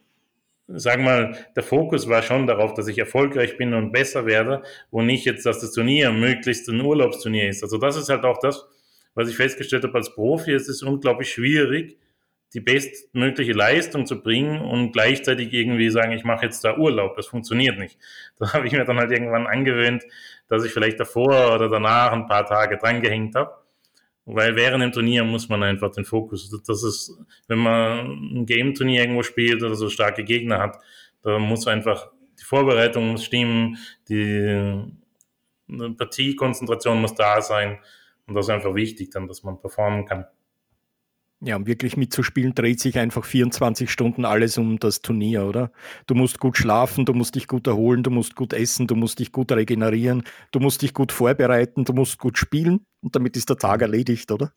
[0.65, 5.05] sag mal, der Fokus war schon darauf, dass ich erfolgreich bin und besser werde und
[5.05, 7.61] nicht jetzt, dass das Turnier möglichst ein Urlaubsturnier ist.
[7.61, 8.65] Also das ist halt auch das,
[9.13, 10.53] was ich festgestellt habe als Profi.
[10.53, 11.99] Es ist unglaublich schwierig,
[12.53, 17.15] die bestmögliche Leistung zu bringen und gleichzeitig irgendwie sagen, ich mache jetzt da Urlaub.
[17.15, 17.97] Das funktioniert nicht.
[18.39, 20.03] Da habe ich mir dann halt irgendwann angewöhnt,
[20.47, 23.51] dass ich vielleicht davor oder danach ein paar Tage drangehängt habe.
[24.25, 29.01] Weil während dem Turnier muss man einfach den Fokus, das ist, wenn man ein Game-Turnier
[29.01, 30.77] irgendwo spielt oder so starke Gegner hat,
[31.23, 33.77] da muss einfach die Vorbereitung stimmen,
[34.09, 34.83] die
[35.97, 37.79] Partiekonzentration muss da sein
[38.25, 40.25] und das ist einfach wichtig dann, dass man performen kann.
[41.39, 45.71] Ja, um wirklich mitzuspielen, dreht sich einfach 24 Stunden alles um das Turnier, oder?
[46.07, 49.19] Du musst gut schlafen, du musst dich gut erholen, du musst gut essen, du musst
[49.19, 53.49] dich gut regenerieren, du musst dich gut vorbereiten, du musst gut spielen und damit ist
[53.49, 54.51] der Tag erledigt, oder?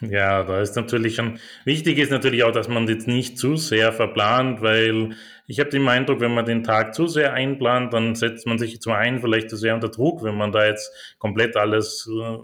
[0.00, 3.92] Ja, da ist natürlich schon wichtig ist natürlich auch, dass man jetzt nicht zu sehr
[3.92, 5.14] verplant, weil
[5.46, 8.80] ich habe den Eindruck, wenn man den Tag zu sehr einplant, dann setzt man sich
[8.80, 12.38] zum einen vielleicht zu sehr unter Druck, wenn man da jetzt komplett alles äh,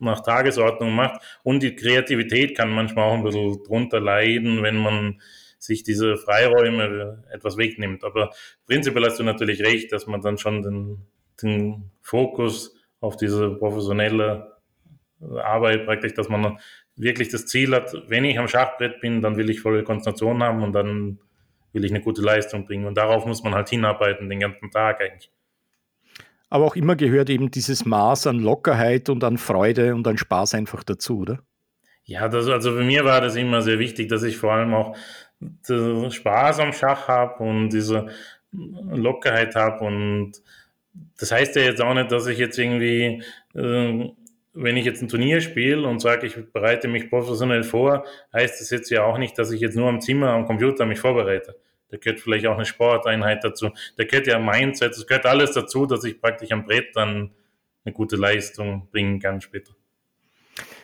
[0.00, 1.20] nach Tagesordnung macht.
[1.42, 5.20] Und die Kreativität kann manchmal auch ein bisschen drunter leiden, wenn man
[5.58, 8.04] sich diese Freiräume etwas wegnimmt.
[8.04, 8.30] Aber
[8.66, 11.06] prinzipiell hast du natürlich recht, dass man dann schon den,
[11.42, 14.56] den Fokus auf diese professionelle
[15.20, 16.58] Arbeit praktisch, dass man
[16.96, 20.62] wirklich das Ziel hat, wenn ich am Schachbrett bin, dann will ich volle Konzentration haben
[20.62, 21.18] und dann
[21.72, 22.86] will ich eine gute Leistung bringen.
[22.86, 25.30] Und darauf muss man halt hinarbeiten, den ganzen Tag eigentlich.
[26.50, 30.54] Aber auch immer gehört eben dieses Maß an Lockerheit und an Freude und an Spaß
[30.54, 31.38] einfach dazu, oder?
[32.04, 34.96] Ja, das, also für mir war das immer sehr wichtig, dass ich vor allem auch
[35.62, 38.08] Spaß am Schach habe und diese
[38.50, 39.84] Lockerheit habe.
[39.84, 40.32] Und
[41.18, 43.22] das heißt ja jetzt auch nicht, dass ich jetzt irgendwie,
[43.54, 44.10] äh,
[44.52, 48.70] wenn ich jetzt ein Turnier spiele und sage, ich bereite mich professionell vor, heißt das
[48.70, 51.54] jetzt ja auch nicht, dass ich jetzt nur am Zimmer, am Computer mich vorbereite
[51.90, 55.86] da gehört vielleicht auch eine Sporteinheit dazu, da gehört ja Mindset, es gehört alles dazu,
[55.86, 57.30] dass ich praktisch am Brett dann
[57.84, 59.72] eine gute Leistung bringen kann später.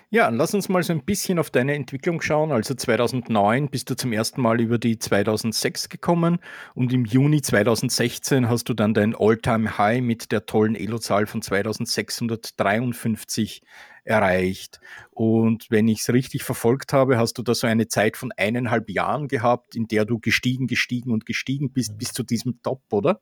[0.09, 2.53] Ja, lass uns mal so ein bisschen auf deine Entwicklung schauen.
[2.53, 6.39] Also 2009 bist du zum ersten Mal über die 2006 gekommen
[6.75, 13.63] und im Juni 2016 hast du dann dein All-Time-High mit der tollen Elo-Zahl von 2653
[14.07, 14.81] erreicht.
[15.11, 18.89] Und wenn ich es richtig verfolgt habe, hast du da so eine Zeit von eineinhalb
[18.91, 23.21] Jahren gehabt, in der du gestiegen, gestiegen und gestiegen bist bis zu diesem Top, oder?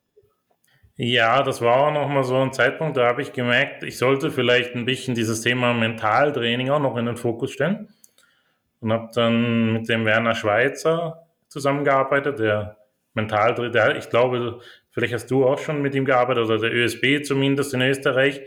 [0.97, 4.77] Ja, das war auch nochmal so ein Zeitpunkt, da habe ich gemerkt, ich sollte vielleicht
[4.77, 7.89] ein bisschen dieses Thema Mentaltraining auch noch in den Fokus stellen.
[8.81, 12.77] Und habe dann mit dem Werner Schweizer zusammengearbeitet, der
[13.15, 17.75] Mentaltrainer, ich glaube, vielleicht hast du auch schon mit ihm gearbeitet, oder der ÖSB zumindest
[17.75, 18.43] in Österreich.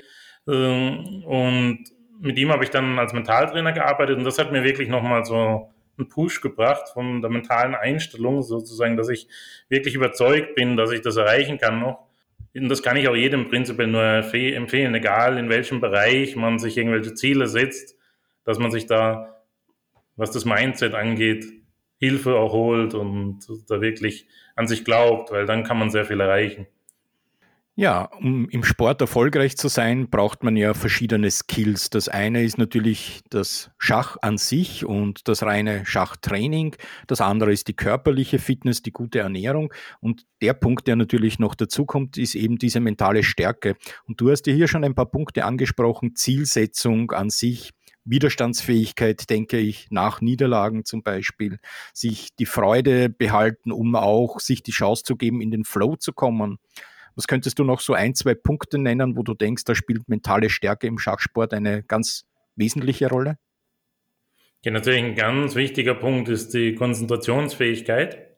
[0.47, 1.86] Ähm, und
[2.19, 5.71] mit ihm habe ich dann als Mentaltrainer gearbeitet und das hat mir wirklich nochmal so
[5.97, 9.27] einen Push gebracht von der mentalen Einstellung sozusagen, dass ich
[9.69, 12.08] wirklich überzeugt bin, dass ich das erreichen kann noch
[12.56, 16.77] und das kann ich auch jedem prinzipiell nur empfehlen, egal in welchem Bereich man sich
[16.77, 17.95] irgendwelche Ziele setzt,
[18.43, 19.43] dass man sich da,
[20.15, 21.45] was das Mindset angeht,
[21.99, 26.19] Hilfe auch holt und da wirklich an sich glaubt, weil dann kann man sehr viel
[26.19, 26.67] erreichen.
[27.80, 31.92] Ja, um im Sport erfolgreich zu sein, braucht man ja verschiedene Skills.
[31.92, 36.76] Das eine ist natürlich das Schach an sich und das reine Schachtraining.
[37.06, 39.72] Das andere ist die körperliche Fitness, die gute Ernährung.
[40.00, 43.76] Und der Punkt, der natürlich noch dazu kommt, ist eben diese mentale Stärke.
[44.08, 46.16] Und du hast ja hier schon ein paar Punkte angesprochen.
[46.16, 47.74] Zielsetzung an sich,
[48.06, 51.60] Widerstandsfähigkeit, denke ich, nach Niederlagen zum Beispiel,
[51.94, 56.12] sich die Freude behalten, um auch sich die Chance zu geben, in den Flow zu
[56.12, 56.58] kommen.
[57.17, 60.51] Was könntest du noch so ein, zwei Punkte nennen, wo du denkst, da spielt mentale
[60.51, 63.39] Stärke im Schachsport eine ganz wesentliche Rolle?
[64.63, 68.38] Ja, natürlich ein ganz wichtiger Punkt ist die Konzentrationsfähigkeit.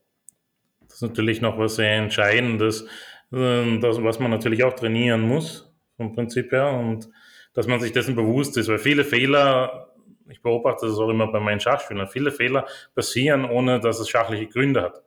[0.80, 2.88] Das ist natürlich noch was sehr Entscheidendes,
[3.34, 7.10] ähm, das, was man natürlich auch trainieren muss, vom Prinzip her, und
[7.54, 9.94] dass man sich dessen bewusst ist, weil viele Fehler,
[10.30, 12.66] ich beobachte das auch immer bei meinen Schachspielern, viele Fehler
[12.96, 15.04] passieren, ohne dass es schachliche Gründe hat.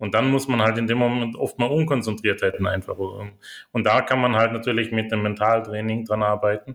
[0.00, 2.96] Und dann muss man halt in dem Moment oft mal Unkonzentriertheiten einfach.
[2.98, 6.74] Und da kann man halt natürlich mit dem Mentaltraining dran arbeiten.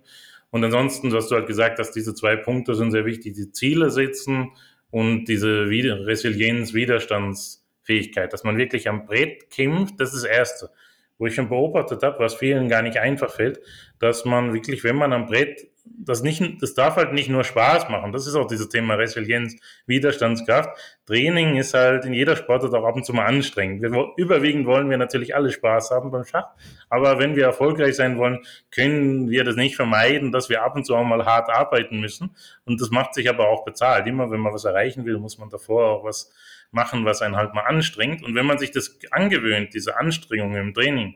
[0.52, 3.34] Und ansonsten, was du halt gesagt hast, diese zwei Punkte sind sehr wichtig.
[3.34, 4.52] Die Ziele setzen
[4.92, 10.70] und diese Resilienz, Widerstandsfähigkeit, dass man wirklich am Brett kämpft, das ist das Erste.
[11.18, 13.60] Wo ich schon beobachtet habe, was vielen gar nicht einfach fällt,
[14.00, 17.90] dass man wirklich, wenn man am Brett das nicht, das darf halt nicht nur Spaß
[17.90, 18.12] machen.
[18.12, 20.70] Das ist auch dieses Thema Resilienz, Widerstandskraft.
[21.06, 23.82] Training ist halt in jeder Sportart auch ab und zu mal anstrengend.
[23.82, 26.50] Wir, überwiegend wollen wir natürlich alle Spaß haben beim Schach.
[26.90, 28.40] Aber wenn wir erfolgreich sein wollen,
[28.72, 32.36] können wir das nicht vermeiden, dass wir ab und zu auch mal hart arbeiten müssen.
[32.66, 34.08] Und das macht sich aber auch bezahlt.
[34.08, 36.32] Immer wenn man was erreichen will, muss man davor auch was
[36.76, 38.22] machen, was einen halt mal anstrengt.
[38.24, 41.16] Und wenn man sich das angewöhnt, diese Anstrengungen im Training,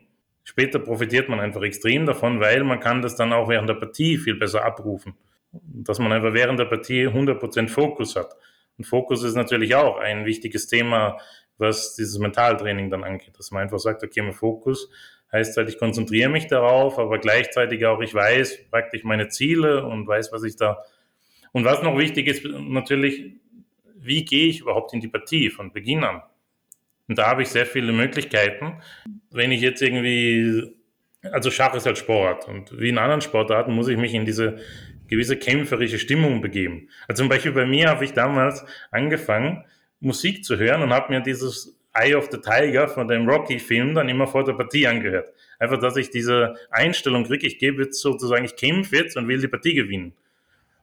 [0.50, 4.18] Später profitiert man einfach extrem davon, weil man kann das dann auch während der Partie
[4.18, 5.14] viel besser abrufen.
[5.52, 8.34] Dass man einfach während der Partie 100% Fokus hat.
[8.76, 11.18] Und Fokus ist natürlich auch ein wichtiges Thema,
[11.58, 13.38] was dieses Mentaltraining dann angeht.
[13.38, 14.90] Dass man einfach sagt, okay, mein Fokus
[15.32, 20.08] heißt halt, ich konzentriere mich darauf, aber gleichzeitig auch, ich weiß praktisch meine Ziele und
[20.08, 20.82] weiß, was ich da.
[21.52, 23.34] Und was noch wichtig ist, natürlich,
[24.02, 26.22] wie gehe ich überhaupt in die Partie von Beginn an?
[27.08, 28.80] Und da habe ich sehr viele Möglichkeiten.
[29.30, 30.74] Wenn ich jetzt irgendwie,
[31.22, 34.58] also Schach ist halt Sport und wie in anderen Sportarten muss ich mich in diese
[35.08, 36.88] gewisse kämpferische Stimmung begeben.
[37.08, 39.64] Also zum Beispiel bei mir habe ich damals angefangen,
[39.98, 44.08] Musik zu hören und habe mir dieses Eye of the Tiger von dem Rocky-Film dann
[44.08, 45.34] immer vor der Partie angehört.
[45.58, 49.40] Einfach, dass ich diese Einstellung kriege, ich gebe jetzt sozusagen, ich kämpfe jetzt und will
[49.40, 50.12] die Partie gewinnen.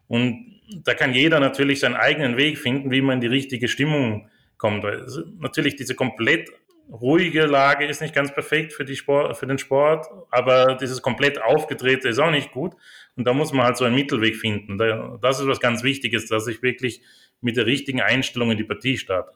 [0.08, 4.86] Und da kann jeder natürlich seinen eigenen Weg finden, wie man die richtige Stimmung kommt.
[5.40, 6.50] Natürlich diese komplett
[6.92, 11.42] ruhige Lage ist nicht ganz perfekt für, die Sport, für den Sport, aber dieses komplett
[11.42, 12.74] aufgedrehte ist auch nicht gut.
[13.16, 14.78] Und da muss man halt so einen Mittelweg finden.
[15.22, 17.02] Das ist was ganz Wichtiges, dass ich wirklich
[17.42, 19.32] mit der richtigen Einstellung in die Partie starte.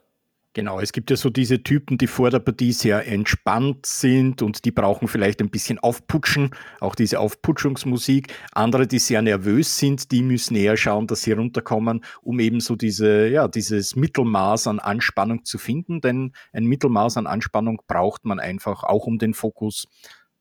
[0.54, 4.66] Genau, es gibt ja so diese Typen, die vor der Partie sehr entspannt sind und
[4.66, 6.50] die brauchen vielleicht ein bisschen Aufputschen,
[6.82, 8.34] auch diese Aufputschungsmusik.
[8.52, 12.76] Andere, die sehr nervös sind, die müssen eher schauen, dass sie runterkommen, um eben so
[12.76, 16.02] diese, ja, dieses Mittelmaß an Anspannung zu finden.
[16.02, 19.88] Denn ein Mittelmaß an Anspannung braucht man einfach auch, um den Fokus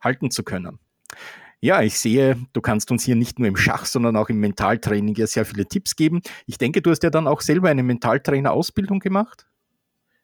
[0.00, 0.80] halten zu können.
[1.60, 5.14] Ja, ich sehe, du kannst uns hier nicht nur im Schach, sondern auch im Mentaltraining
[5.14, 6.20] ja sehr viele Tipps geben.
[6.46, 9.46] Ich denke, du hast ja dann auch selber eine Mentaltrainer-Ausbildung gemacht.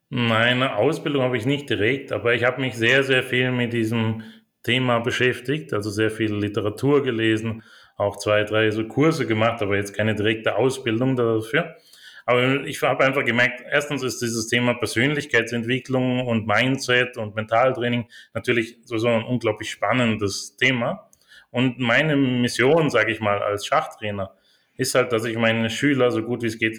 [0.08, 4.22] Meine Ausbildung habe ich nicht direkt, aber ich habe mich sehr, sehr viel mit diesem
[4.62, 7.64] Thema beschäftigt, also sehr viel Literatur gelesen,
[7.96, 11.76] auch zwei, drei so Kurse gemacht, aber jetzt keine direkte Ausbildung dafür.
[12.24, 18.78] Aber ich habe einfach gemerkt, erstens ist dieses Thema Persönlichkeitsentwicklung und Mindset und Mentaltraining natürlich
[18.84, 21.08] so ein unglaublich spannendes Thema.
[21.50, 24.34] Und meine Mission, sage ich mal, als Schachtrainer
[24.76, 26.78] ist halt, dass ich meinen Schülern so gut wie es geht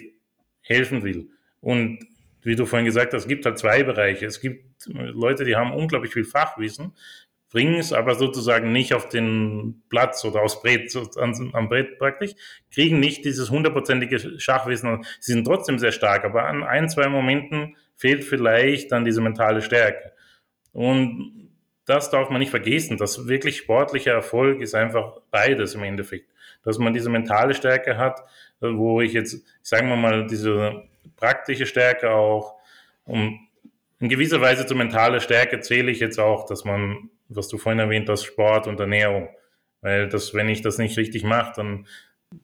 [0.60, 1.30] helfen will.
[1.60, 2.06] Und
[2.42, 4.26] wie du vorhin gesagt hast, es gibt halt zwei Bereiche.
[4.26, 6.92] Es gibt Leute, die haben unglaublich viel Fachwissen,
[7.50, 12.32] bringen es aber sozusagen nicht auf den Platz oder aufs Brett, am Brett praktisch,
[12.72, 15.04] kriegen nicht dieses hundertprozentige Schachwissen.
[15.20, 19.62] Sie sind trotzdem sehr stark, aber an ein, zwei Momenten fehlt vielleicht dann diese mentale
[19.62, 20.12] Stärke.
[20.72, 21.50] Und
[21.86, 22.98] das darf man nicht vergessen.
[22.98, 26.30] Das wirklich sportliche Erfolg ist einfach beides im Endeffekt.
[26.62, 28.20] Dass man diese mentale Stärke hat,
[28.60, 30.82] wo ich jetzt, sagen wir mal, diese
[31.16, 32.54] praktische Stärke auch,
[33.04, 33.48] um
[34.00, 37.80] in gewisser Weise zur mentale Stärke zähle ich jetzt auch, dass man, was du vorhin
[37.80, 39.28] erwähnt hast, Sport und Ernährung.
[39.80, 41.86] Weil das, wenn ich das nicht richtig mache, dann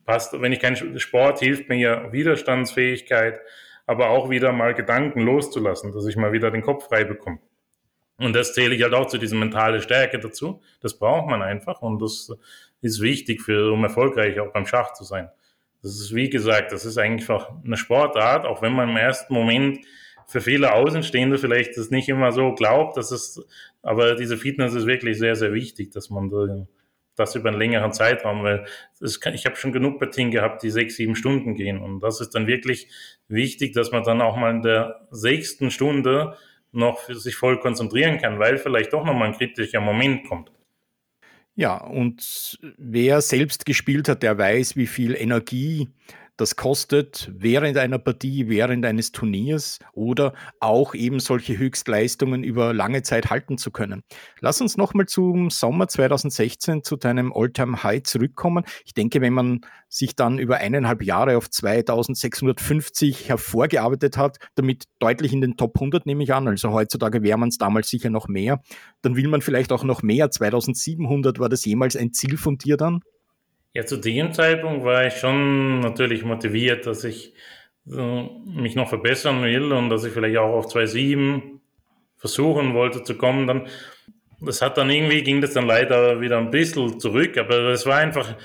[0.04, 3.40] passt, wenn ich keinen Sport hilft mir ja Widerstandsfähigkeit,
[3.86, 7.38] aber auch wieder mal Gedanken loszulassen, dass ich mal wieder den Kopf frei bekomme.
[8.18, 10.62] Und das zähle ich halt auch zu dieser mentale Stärke dazu.
[10.80, 12.32] Das braucht man einfach und das
[12.80, 15.30] ist wichtig, für, um erfolgreich auch beim Schach zu sein.
[15.84, 19.80] Das ist, wie gesagt, das ist einfach eine Sportart, auch wenn man im ersten Moment
[20.26, 23.46] für viele Außenstehende vielleicht das nicht immer so glaubt, dass es,
[23.82, 26.66] aber diese Fitness ist wirklich sehr, sehr wichtig, dass man
[27.16, 28.64] das über einen längeren Zeitraum, weil
[29.20, 32.30] kann, ich habe schon genug Partien gehabt, die sechs, sieben Stunden gehen und das ist
[32.30, 32.88] dann wirklich
[33.28, 36.38] wichtig, dass man dann auch mal in der sechsten Stunde
[36.72, 40.50] noch für sich voll konzentrieren kann, weil vielleicht doch nochmal ein kritischer Moment kommt.
[41.56, 45.88] Ja, und wer selbst gespielt hat, der weiß, wie viel Energie
[46.36, 53.02] das kostet während einer Partie, während eines Turniers oder auch eben solche Höchstleistungen über lange
[53.02, 54.02] Zeit halten zu können.
[54.40, 58.64] Lass uns nochmal zum Sommer 2016 zu deinem Alltime high zurückkommen.
[58.84, 65.32] Ich denke, wenn man sich dann über eineinhalb Jahre auf 2650 hervorgearbeitet hat, damit deutlich
[65.32, 68.26] in den Top 100 nehme ich an, also heutzutage wäre man es damals sicher noch
[68.26, 68.60] mehr,
[69.02, 70.30] dann will man vielleicht auch noch mehr.
[70.30, 73.02] 2700 war das jemals ein Ziel von dir dann?
[73.74, 77.34] Ja, zu dem Zeitpunkt war ich schon natürlich motiviert, dass ich
[77.90, 81.58] äh, mich noch verbessern will und dass ich vielleicht auch auf 2,7
[82.16, 83.48] versuchen wollte zu kommen.
[83.48, 83.66] Dann,
[84.40, 87.96] das hat dann irgendwie, ging das dann leider wieder ein bisschen zurück, aber es war
[87.96, 88.36] einfach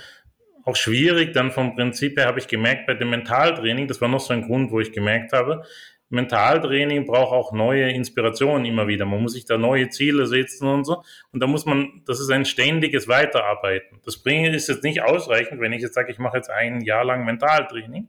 [0.66, 1.34] auch schwierig.
[1.34, 4.48] Dann vom Prinzip her habe ich gemerkt, bei dem Mentaltraining, das war noch so ein
[4.48, 5.64] Grund, wo ich gemerkt habe,
[6.10, 9.06] Mentaltraining braucht auch neue Inspirationen immer wieder.
[9.06, 11.04] Man muss sich da neue Ziele setzen und so.
[11.32, 14.00] Und da muss man, das ist ein ständiges Weiterarbeiten.
[14.04, 17.06] Das bringt ist jetzt nicht ausreichend, wenn ich jetzt sage, ich mache jetzt ein Jahr
[17.06, 18.08] lang Mentaltraining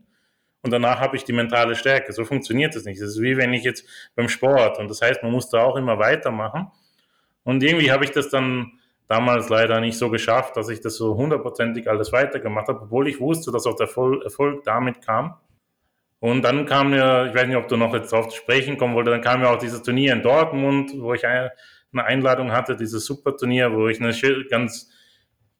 [0.62, 2.12] und danach habe ich die mentale Stärke.
[2.12, 3.00] So funktioniert das nicht.
[3.00, 5.76] Das ist wie wenn ich jetzt beim Sport und das heißt, man muss da auch
[5.76, 6.68] immer weitermachen.
[7.44, 8.72] Und irgendwie habe ich das dann
[9.08, 13.20] damals leider nicht so geschafft, dass ich das so hundertprozentig alles weitergemacht habe, obwohl ich
[13.20, 15.34] wusste, dass auch der Erfolg damit kam.
[16.20, 18.94] Und dann kam ja, ich weiß nicht, ob du noch jetzt drauf zu sprechen kommen
[18.94, 21.52] wolltest, dann kam ja auch dieses Turnier in Dortmund, wo ich eine,
[21.92, 24.12] Einladung hatte, dieses Superturnier, wo ich eine
[24.48, 24.90] ganz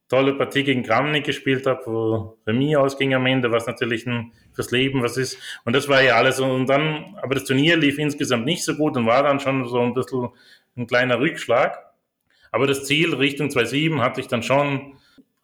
[0.08, 4.70] tolle Partie gegen Kramnik gespielt habe, wo Remis ausging am Ende, was natürlich ein, fürs
[4.70, 5.38] Leben was ist.
[5.64, 6.38] Und das war ja alles.
[6.40, 9.80] Und dann, aber das Turnier lief insgesamt nicht so gut und war dann schon so
[9.80, 10.28] ein bisschen
[10.76, 11.78] ein kleiner Rückschlag.
[12.52, 14.98] Aber das Ziel Richtung 2.7 hatte ich dann schon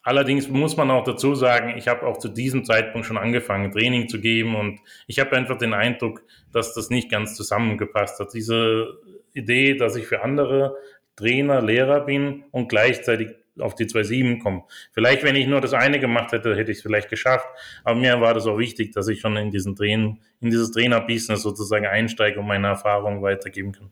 [0.07, 4.09] Allerdings muss man auch dazu sagen, ich habe auch zu diesem Zeitpunkt schon angefangen, Training
[4.09, 8.33] zu geben und ich habe einfach den Eindruck, dass das nicht ganz zusammengepasst hat.
[8.33, 9.01] Diese
[9.33, 10.77] Idee, dass ich für andere
[11.17, 14.63] Trainer, Lehrer bin und gleichzeitig auf die 2.7 komme.
[14.93, 17.49] Vielleicht, wenn ich nur das eine gemacht hätte, hätte ich es vielleicht geschafft.
[17.83, 21.43] Aber mir war das auch wichtig, dass ich schon in diesen Train, in dieses Trainer-Business
[21.43, 23.91] sozusagen einsteige und meine Erfahrungen weitergeben kann.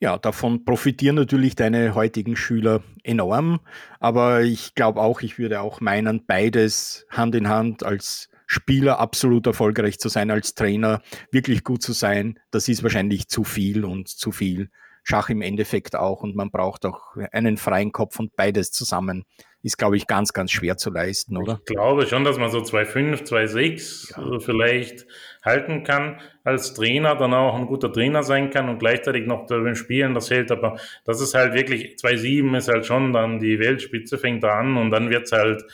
[0.00, 3.58] Ja, davon profitieren natürlich deine heutigen Schüler enorm,
[3.98, 9.46] aber ich glaube auch, ich würde auch meinen, beides Hand in Hand als Spieler absolut
[9.46, 14.08] erfolgreich zu sein, als Trainer wirklich gut zu sein, das ist wahrscheinlich zu viel und
[14.08, 14.70] zu viel
[15.02, 16.22] Schach im Endeffekt auch.
[16.22, 19.24] Und man braucht auch einen freien Kopf und beides zusammen
[19.62, 21.60] ist, glaube ich, ganz, ganz schwer zu leisten, oder?
[21.66, 24.38] Ich glaube schon, dass man so 2,5, 2,6 ja.
[24.38, 25.06] vielleicht
[25.44, 29.74] halten kann als Trainer, dann auch ein guter Trainer sein kann und gleichzeitig noch beim
[29.74, 30.52] Spielen das hält.
[30.52, 34.76] Aber das ist halt wirklich, 2,7 ist halt schon dann die Weltspitze fängt da an
[34.76, 35.64] und dann wird es halt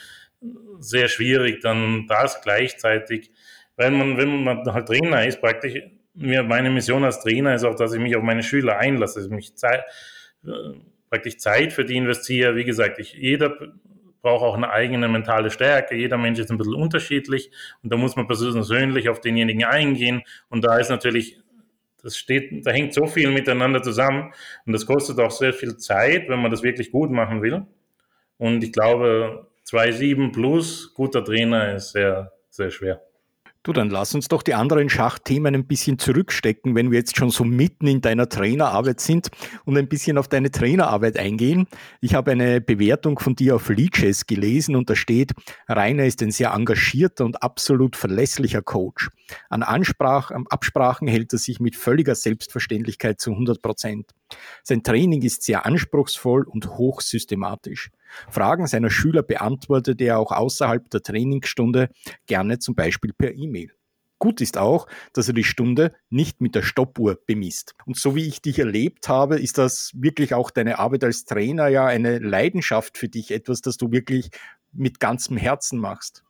[0.79, 3.31] sehr schwierig, dann das gleichzeitig,
[3.75, 5.79] weil man, wenn man halt Trainer ist, praktisch,
[6.13, 9.35] meine Mission als Trainer ist auch, dass ich mich auf meine Schüler einlasse, dass ich
[9.35, 9.83] mich Zeit,
[11.15, 12.55] praktisch Zeit für die investiere.
[12.55, 13.57] Wie gesagt, ich, jeder
[14.21, 15.95] braucht auch eine eigene mentale Stärke.
[15.95, 17.51] Jeder Mensch ist ein bisschen unterschiedlich
[17.83, 20.23] und da muss man persönlich auf denjenigen eingehen.
[20.49, 21.39] Und da ist natürlich,
[22.03, 24.33] das steht, da hängt so viel miteinander zusammen
[24.65, 27.65] und das kostet auch sehr viel Zeit, wenn man das wirklich gut machen will.
[28.37, 33.04] Und ich glaube, 2,7 plus guter Trainer ist sehr, sehr schwer.
[33.65, 37.31] Du, dann lass uns doch die anderen Schachthemen ein bisschen zurückstecken, wenn wir jetzt schon
[37.31, 39.29] so mitten in deiner Trainerarbeit sind
[39.65, 41.65] und ein bisschen auf deine Trainerarbeit eingehen.
[41.99, 45.33] Ich habe eine Bewertung von dir auf Leeches gelesen und da steht,
[45.67, 49.09] Rainer ist ein sehr engagierter und absolut verlässlicher Coach.
[49.49, 54.11] An Ansprach, an Absprachen hält er sich mit völliger Selbstverständlichkeit zu 100 Prozent.
[54.63, 57.91] Sein Training ist sehr anspruchsvoll und hochsystematisch.
[58.29, 61.89] Fragen seiner Schüler beantwortet er auch außerhalb der Trainingsstunde
[62.25, 63.71] gerne zum Beispiel per E-Mail.
[64.17, 67.75] Gut ist auch, dass er die Stunde nicht mit der Stoppuhr bemisst.
[67.85, 71.67] Und so wie ich dich erlebt habe, ist das wirklich auch deine Arbeit als Trainer
[71.67, 74.29] ja eine Leidenschaft für dich, etwas, das du wirklich
[74.71, 76.23] mit ganzem Herzen machst.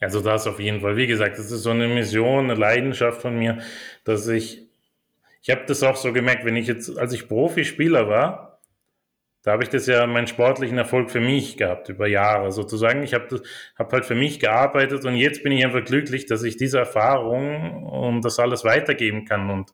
[0.00, 0.96] Also das auf jeden Fall.
[0.96, 3.60] Wie gesagt, das ist so eine Mission, eine Leidenschaft von mir,
[4.04, 4.66] dass ich,
[5.42, 8.60] ich habe das auch so gemerkt, wenn ich jetzt, als ich Profispieler war,
[9.42, 13.02] da habe ich das ja meinen sportlichen Erfolg für mich gehabt über Jahre sozusagen.
[13.02, 13.42] Ich habe
[13.76, 17.82] hab halt für mich gearbeitet und jetzt bin ich einfach glücklich, dass ich diese Erfahrung
[17.82, 19.72] und das alles weitergeben kann und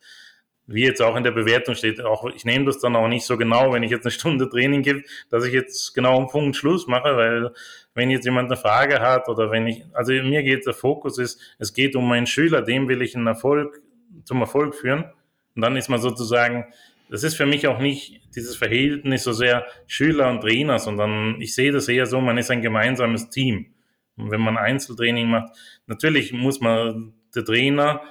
[0.66, 3.36] wie jetzt auch in der Bewertung steht, auch ich nehme das dann auch nicht so
[3.36, 6.86] genau, wenn ich jetzt eine Stunde Training gebe, dass ich jetzt genau um Punkt Schluss
[6.86, 7.52] mache, weil
[7.94, 11.40] wenn jetzt jemand eine Frage hat oder wenn ich, also mir geht der Fokus ist,
[11.58, 13.82] es geht um meinen Schüler, dem will ich einen Erfolg
[14.24, 15.12] zum Erfolg führen
[15.59, 16.66] und dann ist man sozusagen
[17.11, 21.54] das ist für mich auch nicht dieses Verhältnis so sehr Schüler und Trainer, sondern ich
[21.54, 23.74] sehe das eher so, man ist ein gemeinsames Team.
[24.16, 25.56] Und wenn man Einzeltraining macht,
[25.86, 28.02] natürlich muss man, der Trainer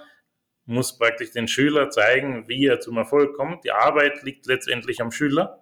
[0.65, 3.63] muss praktisch den Schüler zeigen, wie er zum Erfolg kommt.
[3.63, 5.59] Die Arbeit liegt letztendlich am Schüler.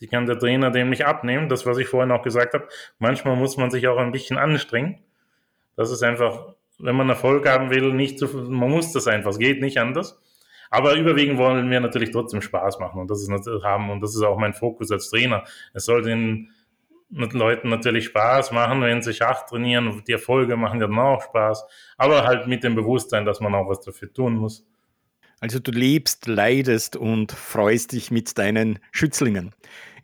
[0.00, 1.48] Die kann der Trainer dem nicht abnehmen.
[1.48, 2.68] Das, was ich vorhin auch gesagt habe.
[2.98, 4.98] Manchmal muss man sich auch ein bisschen anstrengen.
[5.76, 9.30] Das ist einfach, wenn man Erfolg haben will, nicht so, man muss das einfach.
[9.30, 10.20] Es geht nicht anders.
[10.72, 14.22] Aber überwiegend wollen wir natürlich trotzdem Spaß machen und das ist haben und das ist
[14.22, 15.44] auch mein Fokus als Trainer.
[15.74, 16.50] Es soll den
[17.10, 20.02] Leuten natürlich Spaß machen, wenn sie Schach trainieren.
[20.08, 21.66] Die Erfolge machen ja dann auch Spaß,
[21.98, 24.66] aber halt mit dem Bewusstsein, dass man auch was dafür tun muss.
[25.42, 29.52] Also du lebst, leidest und freust dich mit deinen Schützlingen.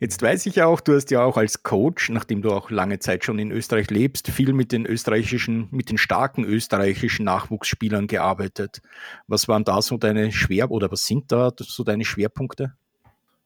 [0.01, 3.23] Jetzt weiß ich auch, du hast ja auch als Coach, nachdem du auch lange Zeit
[3.23, 8.81] schon in Österreich lebst, viel mit den österreichischen, mit den starken österreichischen Nachwuchsspielern gearbeitet.
[9.27, 12.73] Was waren da so deine Schwer- oder was sind da so deine Schwerpunkte?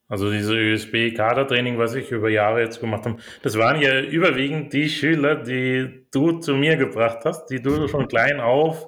[0.07, 4.89] Also diese ÖSB-Kadertraining, was ich über Jahre jetzt gemacht habe, das waren ja überwiegend die
[4.89, 8.87] Schüler, die du zu mir gebracht hast, die du von klein auf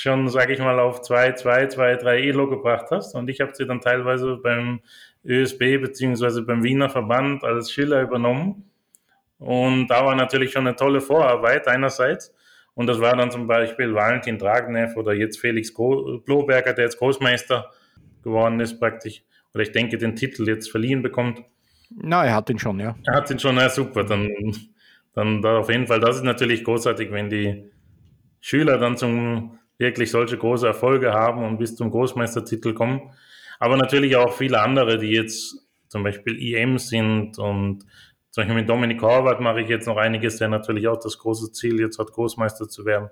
[0.00, 3.14] schon, sage ich mal, auf 2, 2, 2, 3 Elo gebracht hast.
[3.14, 4.80] Und ich habe sie dann teilweise beim
[5.24, 8.70] ÖSB beziehungsweise beim Wiener Verband als Schiller übernommen.
[9.38, 12.34] Und da war natürlich schon eine tolle Vorarbeit einerseits.
[12.74, 17.70] Und das war dann zum Beispiel Valentin Dragnev oder jetzt Felix Bloberger, der jetzt Großmeister
[18.22, 19.22] geworden ist praktisch.
[19.52, 21.42] Oder ich denke, den Titel jetzt verliehen bekommt.
[21.94, 22.96] Na, er hat ihn schon, ja.
[23.06, 24.02] Er hat ihn schon, ja super.
[24.02, 24.30] Dann,
[25.14, 27.70] dann da auf jeden Fall, das ist natürlich großartig, wenn die
[28.40, 33.10] Schüler dann zum wirklich solche große Erfolge haben und bis zum Großmeistertitel kommen
[33.58, 35.56] aber natürlich auch viele andere, die jetzt
[35.88, 37.84] zum Beispiel IM sind und
[38.30, 41.52] zum Beispiel mit Dominik Horvath mache ich jetzt noch einiges, der natürlich auch das große
[41.52, 43.10] Ziel jetzt hat, Großmeister zu werden.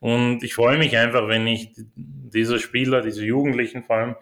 [0.00, 4.16] Und ich freue mich einfach, wenn ich diese Spieler, diese Jugendlichen vor allem,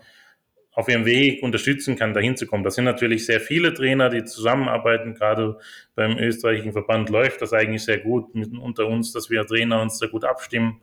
[0.75, 2.65] auf ihrem Weg unterstützen kann, dahin zu kommen.
[2.65, 5.15] Das sind natürlich sehr viele Trainer, die zusammenarbeiten.
[5.15, 5.59] Gerade
[5.95, 9.99] beim österreichischen Verband läuft das eigentlich sehr gut mit, unter uns, dass wir Trainer uns
[9.99, 10.81] sehr gut abstimmen.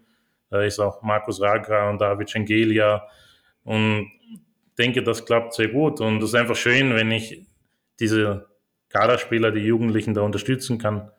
[0.49, 3.07] Da ist auch Markus Ragra und David Schengelia.
[3.63, 4.11] Und
[4.77, 7.45] denke, das klappt sehr gut und es ist einfach schön, wenn ich
[7.99, 8.47] diese
[8.89, 11.11] Kaderspieler, die Jugendlichen da unterstützen kann.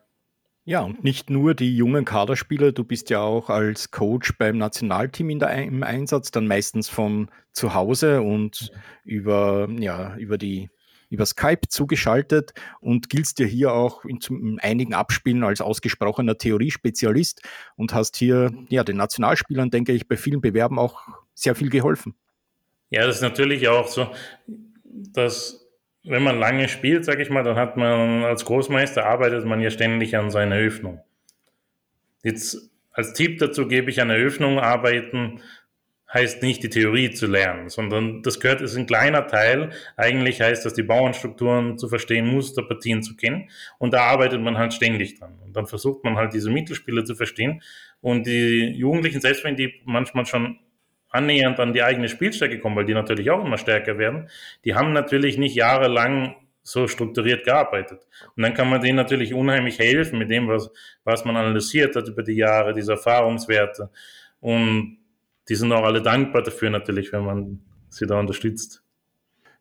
[0.63, 5.29] Ja, und nicht nur die jungen Kaderspieler, du bist ja auch als Coach beim Nationalteam
[5.29, 8.71] in der, im Einsatz, dann meistens von zu Hause und
[9.03, 10.69] über, ja, über die
[11.11, 17.41] über Skype zugeschaltet und giltst ja hier auch in, in einigen Abspielen als ausgesprochener Theoriespezialist
[17.75, 21.03] und hast hier ja den Nationalspielern, denke ich, bei vielen Bewerben auch
[21.35, 22.15] sehr viel geholfen.
[22.89, 24.09] Ja, das ist natürlich auch so,
[24.85, 25.67] dass
[26.03, 29.69] wenn man lange spielt, sag ich mal, dann hat man als Großmeister arbeitet man ja
[29.69, 31.01] ständig an seiner Öffnung.
[32.23, 35.41] Jetzt als Tipp dazu gebe ich an der Öffnung arbeiten,
[36.13, 39.69] heißt nicht die Theorie zu lernen, sondern das gehört, ist ein kleiner Teil.
[39.95, 43.49] Eigentlich heißt das, die Bauernstrukturen zu verstehen, Musterpartien zu kennen.
[43.77, 45.39] Und da arbeitet man halt ständig dran.
[45.45, 47.61] Und dann versucht man halt diese Mittelspiele zu verstehen.
[48.01, 50.59] Und die Jugendlichen, selbst wenn die manchmal schon
[51.09, 54.29] annähernd an die eigene Spielstärke kommen, weil die natürlich auch immer stärker werden,
[54.65, 58.07] die haben natürlich nicht jahrelang so strukturiert gearbeitet.
[58.35, 60.69] Und dann kann man denen natürlich unheimlich helfen mit dem, was,
[61.03, 63.89] was man analysiert hat über die Jahre, diese Erfahrungswerte.
[64.39, 65.00] Und
[65.51, 68.83] die sind auch alle dankbar dafür natürlich, wenn man sie da unterstützt.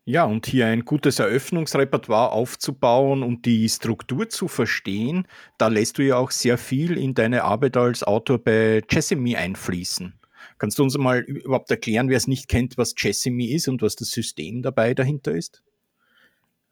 [0.05, 5.26] Ja, und hier ein gutes Eröffnungsrepertoire aufzubauen und die Struktur zu verstehen,
[5.59, 10.14] da lässt du ja auch sehr viel in deine Arbeit als Autor bei Jessamy einfließen.
[10.59, 13.97] Kannst du uns mal überhaupt erklären, wer es nicht kennt, was Chessimy ist und was
[13.97, 15.64] das System dabei dahinter ist?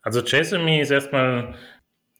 [0.00, 1.56] Also Chessimy ist erstmal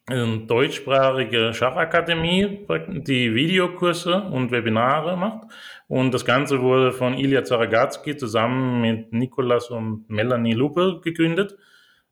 [0.08, 5.48] deutschsprachige Schachakademie, die Videokurse und Webinare macht.
[5.86, 11.56] Und das Ganze wurde von Ilya Zaragatsky zusammen mit Nikolas und Melanie Lupe gegründet.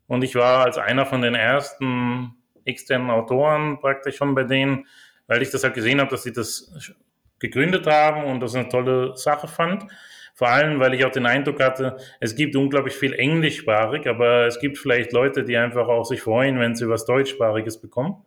[0.06, 2.34] Und ich war als einer von den ersten
[2.64, 4.86] externen Autoren praktisch schon bei denen,
[5.26, 6.94] weil ich das halt gesehen habe, dass sie das
[7.38, 9.84] gegründet haben und das eine tolle Sache fand.
[10.36, 14.60] Vor allem, weil ich auch den Eindruck hatte, es gibt unglaublich viel englischsprachig, aber es
[14.60, 18.22] gibt vielleicht Leute, die einfach auch sich freuen, wenn sie was deutschsprachiges bekommen.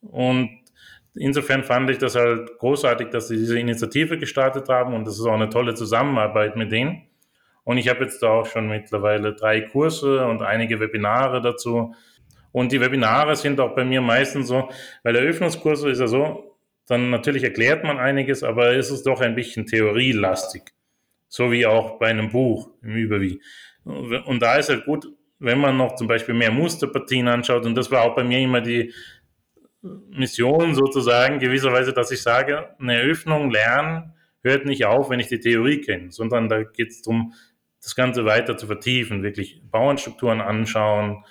[0.00, 0.48] Und
[1.14, 5.26] insofern fand ich das halt großartig, dass sie diese Initiative gestartet haben und das ist
[5.26, 7.02] auch eine tolle Zusammenarbeit mit denen.
[7.62, 11.94] Und ich habe jetzt da auch schon mittlerweile drei Kurse und einige Webinare dazu.
[12.52, 14.70] Und die Webinare sind auch bei mir meistens so,
[15.02, 16.56] weil Eröffnungskurse ist ja so,
[16.86, 20.72] dann natürlich erklärt man einiges, aber es ist doch ein bisschen theorielastig.
[21.28, 23.40] So wie auch bei einem Buch im Überwie.
[23.84, 25.06] Und da ist halt gut,
[25.38, 28.60] wenn man noch zum Beispiel mehr Musterpartien anschaut, und das war auch bei mir immer
[28.60, 28.92] die
[29.82, 35.40] Mission sozusagen, gewisserweise, dass ich sage, eine Eröffnung lernen hört nicht auf, wenn ich die
[35.40, 37.32] Theorie kenne, sondern da geht es darum,
[37.82, 41.24] das Ganze weiter zu vertiefen, wirklich Bauernstrukturen anschauen.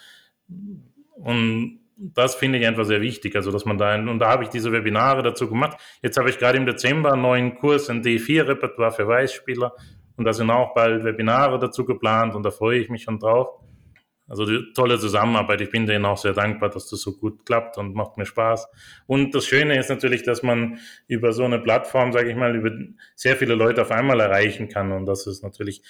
[1.16, 4.50] Und das finde ich einfach sehr wichtig, also dass man da, und da habe ich
[4.50, 5.78] diese Webinare dazu gemacht.
[6.02, 9.74] Jetzt habe ich gerade im Dezember einen neuen Kurs, ein D4-Repertoire für Weißspieler
[10.16, 13.50] und da sind auch bald Webinare dazu geplant und da freue ich mich schon drauf.
[14.30, 14.46] Also
[14.76, 15.62] tolle Zusammenarbeit.
[15.62, 18.68] Ich bin denen auch sehr dankbar, dass das so gut klappt und macht mir Spaß.
[19.06, 22.72] Und das Schöne ist natürlich, dass man über so eine Plattform, sage ich mal, über
[23.16, 24.92] sehr viele Leute auf einmal erreichen kann.
[24.92, 25.82] Und das ist natürlich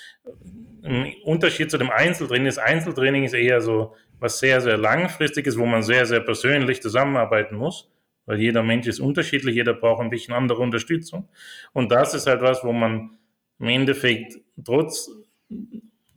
[0.84, 2.45] im Unterschied zu dem Einzeltraining.
[2.45, 7.55] Das Einzeltraining ist eher so was sehr, sehr langfristiges, wo man sehr, sehr persönlich zusammenarbeiten
[7.55, 7.89] muss.
[8.26, 11.30] Weil jeder Mensch ist unterschiedlich, jeder braucht ein bisschen andere Unterstützung.
[11.74, 13.18] Und das ist halt was, wo man
[13.59, 15.09] im Endeffekt trotz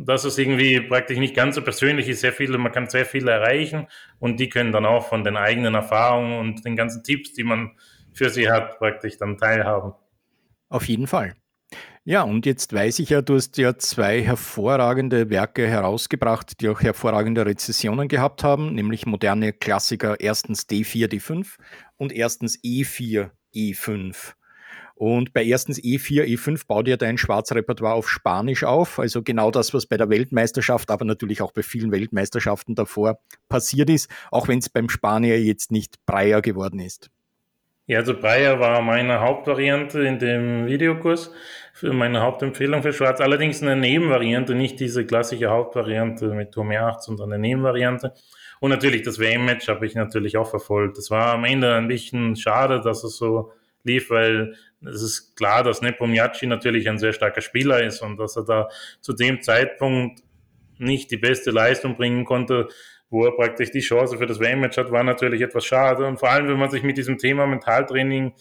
[0.00, 2.20] dass es irgendwie praktisch nicht ganz so persönlich ist.
[2.20, 3.86] Sehr viele, man kann sehr viel erreichen
[4.18, 7.72] und die können dann auch von den eigenen Erfahrungen und den ganzen Tipps, die man
[8.12, 9.92] für sie hat, praktisch dann teilhaben.
[10.68, 11.34] Auf jeden Fall.
[12.10, 16.80] Ja, und jetzt weiß ich ja, du hast ja zwei hervorragende Werke herausgebracht, die auch
[16.80, 21.46] hervorragende Rezessionen gehabt haben, nämlich moderne Klassiker erstens D4, D5
[21.98, 24.32] und erstens E4, E5.
[24.96, 28.98] Und bei erstens E4, E5 baut ja dein Schwarzrepertoire auf Spanisch auf.
[28.98, 33.88] Also genau das, was bei der Weltmeisterschaft, aber natürlich auch bei vielen Weltmeisterschaften davor passiert
[33.88, 37.08] ist, auch wenn es beim Spanier jetzt nicht Breyer geworden ist.
[37.90, 41.32] Ja, also Breyer war meine Hauptvariante in dem Videokurs,
[41.80, 43.22] für meine Hauptempfehlung für Schwarz.
[43.22, 48.12] Allerdings eine Nebenvariante, nicht diese klassische Hauptvariante mit Turm 8, sondern eine Nebenvariante.
[48.60, 50.98] Und natürlich das WM-Match habe ich natürlich auch verfolgt.
[50.98, 53.52] Das war am Ende ein bisschen schade, dass es so
[53.82, 58.36] lief, weil es ist klar, dass Nepomniachtchi natürlich ein sehr starker Spieler ist und dass
[58.36, 58.68] er da
[59.00, 60.20] zu dem Zeitpunkt
[60.76, 62.68] nicht die beste Leistung bringen konnte,
[63.08, 66.04] wo er praktisch die Chance für das WM-Match hat, war natürlich etwas schade.
[66.04, 68.34] Und vor allem, wenn man sich mit diesem Thema Mentaltraining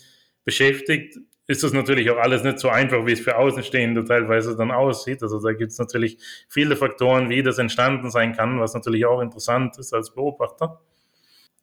[0.43, 1.17] beschäftigt,
[1.49, 5.23] ist das natürlich auch alles nicht so einfach, wie es für Außenstehende teilweise dann aussieht.
[5.23, 9.19] Also da gibt es natürlich viele Faktoren, wie das entstanden sein kann, was natürlich auch
[9.19, 10.79] interessant ist als Beobachter.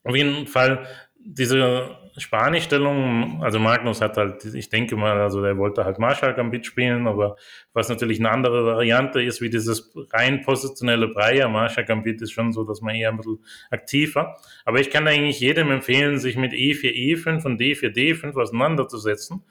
[0.02, 0.88] Auf jeden Fall
[1.28, 6.66] diese Spanischstellung, also Magnus hat halt, ich denke mal, also der wollte halt Marshall Gambit
[6.66, 7.36] spielen, aber
[7.72, 11.48] was natürlich eine andere Variante ist, wie dieses rein positionelle Breyer.
[11.48, 13.38] Marshall Gambit ist schon so, dass man eher ein bisschen
[13.70, 14.36] aktiver.
[14.64, 19.44] Aber ich kann eigentlich jedem empfehlen, sich mit E4, E5 und D4, D5 auseinanderzusetzen,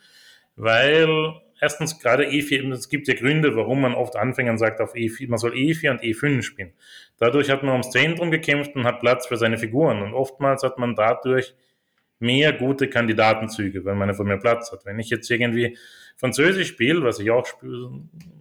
[0.55, 1.07] weil
[1.61, 5.39] erstens gerade E4, es gibt ja Gründe, warum man oft Anfängern sagt, auf E4, man
[5.39, 6.73] soll E4 und E5 spielen.
[7.17, 10.01] Dadurch hat man ums Zentrum gekämpft und hat Platz für seine Figuren.
[10.01, 11.55] Und oftmals hat man dadurch
[12.19, 14.85] mehr gute Kandidatenzüge, weil man einfach mehr Platz hat.
[14.85, 15.77] Wenn ich jetzt irgendwie
[16.15, 17.47] Französisch spiele, was ich auch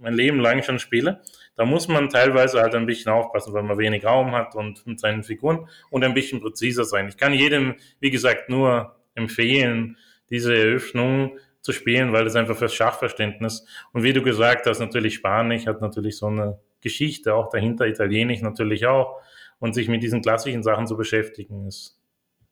[0.00, 1.22] mein Leben lang schon spiele,
[1.56, 5.00] da muss man teilweise halt ein bisschen aufpassen, weil man wenig Raum hat und mit
[5.00, 7.08] seinen Figuren und ein bisschen präziser sein.
[7.08, 9.96] Ich kann jedem, wie gesagt, nur empfehlen,
[10.30, 15.14] diese Eröffnung zu spielen, weil es einfach fürs Schachverständnis und wie du gesagt hast, natürlich
[15.14, 19.18] Spanisch hat natürlich so eine Geschichte auch dahinter, Italienisch natürlich auch
[19.60, 21.98] und sich mit diesen klassischen Sachen zu beschäftigen ist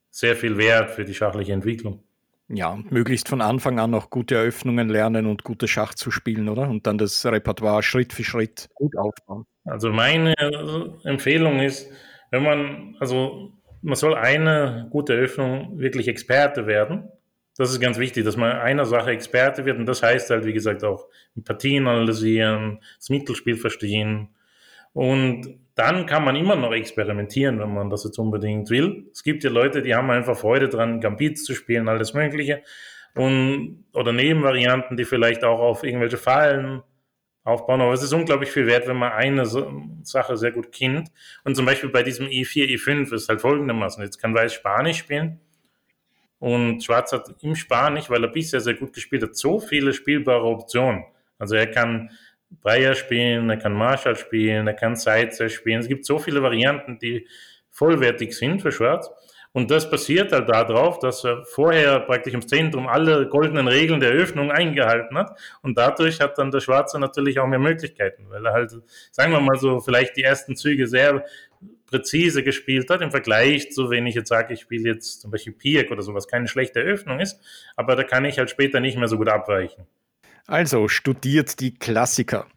[0.09, 2.03] sehr viel wert für die schachliche Entwicklung.
[2.49, 6.49] Ja, und möglichst von Anfang an noch gute Eröffnungen lernen und gute Schach zu spielen,
[6.49, 6.63] oder?
[6.69, 9.45] Und dann das Repertoire Schritt für Schritt gut aufbauen.
[9.63, 10.33] Also meine
[11.03, 11.89] Empfehlung ist,
[12.31, 17.09] wenn man, also man soll eine gute Eröffnung wirklich Experte werden.
[17.57, 20.53] Das ist ganz wichtig, dass man einer Sache Experte wird und das heißt halt, wie
[20.53, 21.07] gesagt, auch
[21.45, 24.29] Partien analysieren, das Mittelspiel verstehen
[24.93, 29.07] und dann kann man immer noch experimentieren, wenn man das jetzt unbedingt will.
[29.11, 32.61] Es gibt ja Leute, die haben einfach Freude dran, Gambits zu spielen, alles Mögliche.
[33.15, 36.83] Und, oder Nebenvarianten, die vielleicht auch auf irgendwelche Fallen
[37.43, 37.81] aufbauen.
[37.81, 39.45] Aber es ist unglaublich viel wert, wenn man eine
[40.03, 41.09] Sache sehr gut kennt.
[41.43, 44.03] Und zum Beispiel bei diesem E4, E5 ist halt folgendermaßen.
[44.03, 45.39] Jetzt kann Weiß Spanisch spielen.
[46.43, 50.43] Und Schwarz hat im Spanisch, weil er bisher sehr gut gespielt hat, so viele spielbare
[50.43, 51.05] Optionen.
[51.39, 52.09] Also er kann
[52.61, 55.79] Breyer spielen, er kann Marshall spielen, er kann Seitzer spielen.
[55.79, 57.29] Es gibt so viele Varianten, die
[57.69, 59.09] vollwertig sind für Schwarz.
[59.53, 64.11] Und das passiert halt darauf, dass er vorher praktisch im Zentrum alle goldenen Regeln der
[64.11, 65.39] Öffnung eingehalten hat.
[65.61, 68.71] Und dadurch hat dann der Schwarze natürlich auch mehr Möglichkeiten, weil er halt,
[69.11, 71.23] sagen wir mal so, vielleicht die ersten Züge sehr
[71.93, 75.53] präzise gespielt hat, im Vergleich zu, wenn ich jetzt sage, ich spiele jetzt zum Beispiel
[75.53, 77.39] Pirk oder sowas, keine schlechte Eröffnung ist,
[77.75, 79.85] aber da kann ich halt später nicht mehr so gut abweichen.
[80.47, 82.47] Also studiert die Klassiker.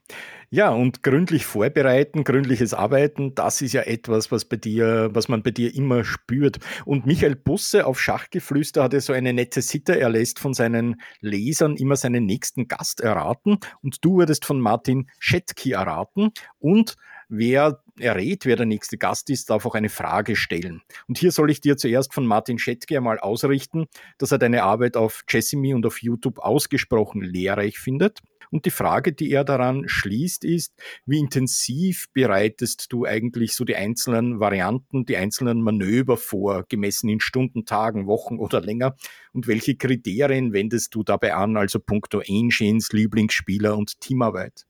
[0.49, 5.43] Ja, und gründlich vorbereiten, gründliches Arbeiten, das ist ja etwas, was bei dir, was man
[5.43, 6.59] bei dir immer spürt.
[6.87, 9.99] Und Michael Busse auf Schachgeflüster hatte so eine nette Sitte.
[9.99, 13.59] Er lässt von seinen Lesern immer seinen nächsten Gast erraten.
[13.83, 16.31] Und du wurdest von Martin Schetki erraten.
[16.59, 16.97] Und
[17.29, 20.83] wer errät, wer der nächste Gast ist, darf auch eine Frage stellen.
[21.09, 23.87] Und hier soll ich dir zuerst von Martin Schettke einmal ausrichten,
[24.19, 28.21] dass er deine Arbeit auf Jessime und auf YouTube ausgesprochen lehrreich findet.
[28.51, 30.75] Und die Frage, die er daran schließt, ist,
[31.05, 37.21] wie intensiv bereitest du eigentlich so die einzelnen Varianten, die einzelnen Manöver vor, gemessen in
[37.21, 38.97] Stunden, Tagen, Wochen oder länger?
[39.33, 44.67] Und welche Kriterien wendest du dabei an, also puncto Engines, Lieblingsspieler und Teamarbeit?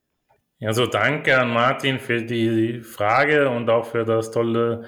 [0.58, 4.86] Ja, so danke an Martin für die Frage und auch für das tolle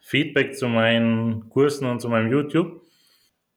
[0.00, 2.80] Feedback zu meinen Kursen und zu meinem YouTube.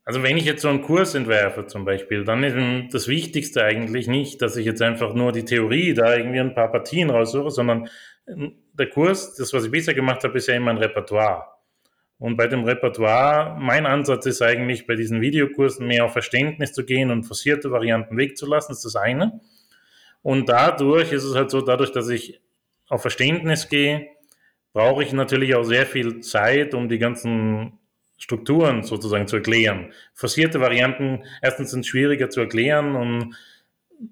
[0.04, 4.08] Also wenn ich jetzt so einen Kurs entwerfe zum Beispiel, dann ist das Wichtigste eigentlich
[4.08, 7.88] nicht, dass ich jetzt einfach nur die Theorie da irgendwie ein paar Partien raussuche, sondern
[8.26, 11.44] der Kurs, das was ich bisher gemacht habe, ist ja immer ein Repertoire.
[12.18, 16.84] Und bei dem Repertoire, mein Ansatz ist eigentlich bei diesen Videokursen mehr auf Verständnis zu
[16.84, 19.40] gehen und forcierte Varianten wegzulassen, ist das eine.
[20.22, 22.42] Und dadurch ist es halt so, dadurch, dass ich
[22.90, 24.10] auf Verständnis gehe,
[24.74, 27.80] brauche ich natürlich auch sehr viel Zeit, um die ganzen
[28.18, 29.94] Strukturen sozusagen zu erklären.
[30.14, 33.36] Forcierte Varianten, erstens sind schwieriger zu erklären und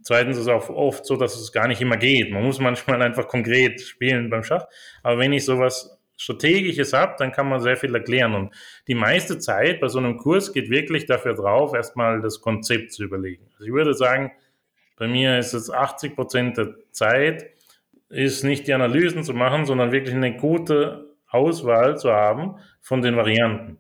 [0.04, 2.32] zweitens ist es auch oft so, dass es gar nicht immer geht.
[2.32, 4.66] Man muss manchmal einfach konkret spielen beim Schach.
[5.04, 8.36] Aber wenn ich sowas Strategisches habe, dann kann man sehr viel erklären.
[8.36, 8.56] Und
[8.88, 13.04] die meiste Zeit bei so einem Kurs geht wirklich dafür drauf, erstmal das Konzept zu
[13.04, 13.48] überlegen.
[13.54, 14.32] Also ich würde sagen,
[14.98, 17.46] bei mir ist es 80 Prozent der Zeit,
[18.10, 23.16] ist nicht die Analysen zu machen, sondern wirklich eine gute Auswahl zu haben von den
[23.16, 23.80] Varianten.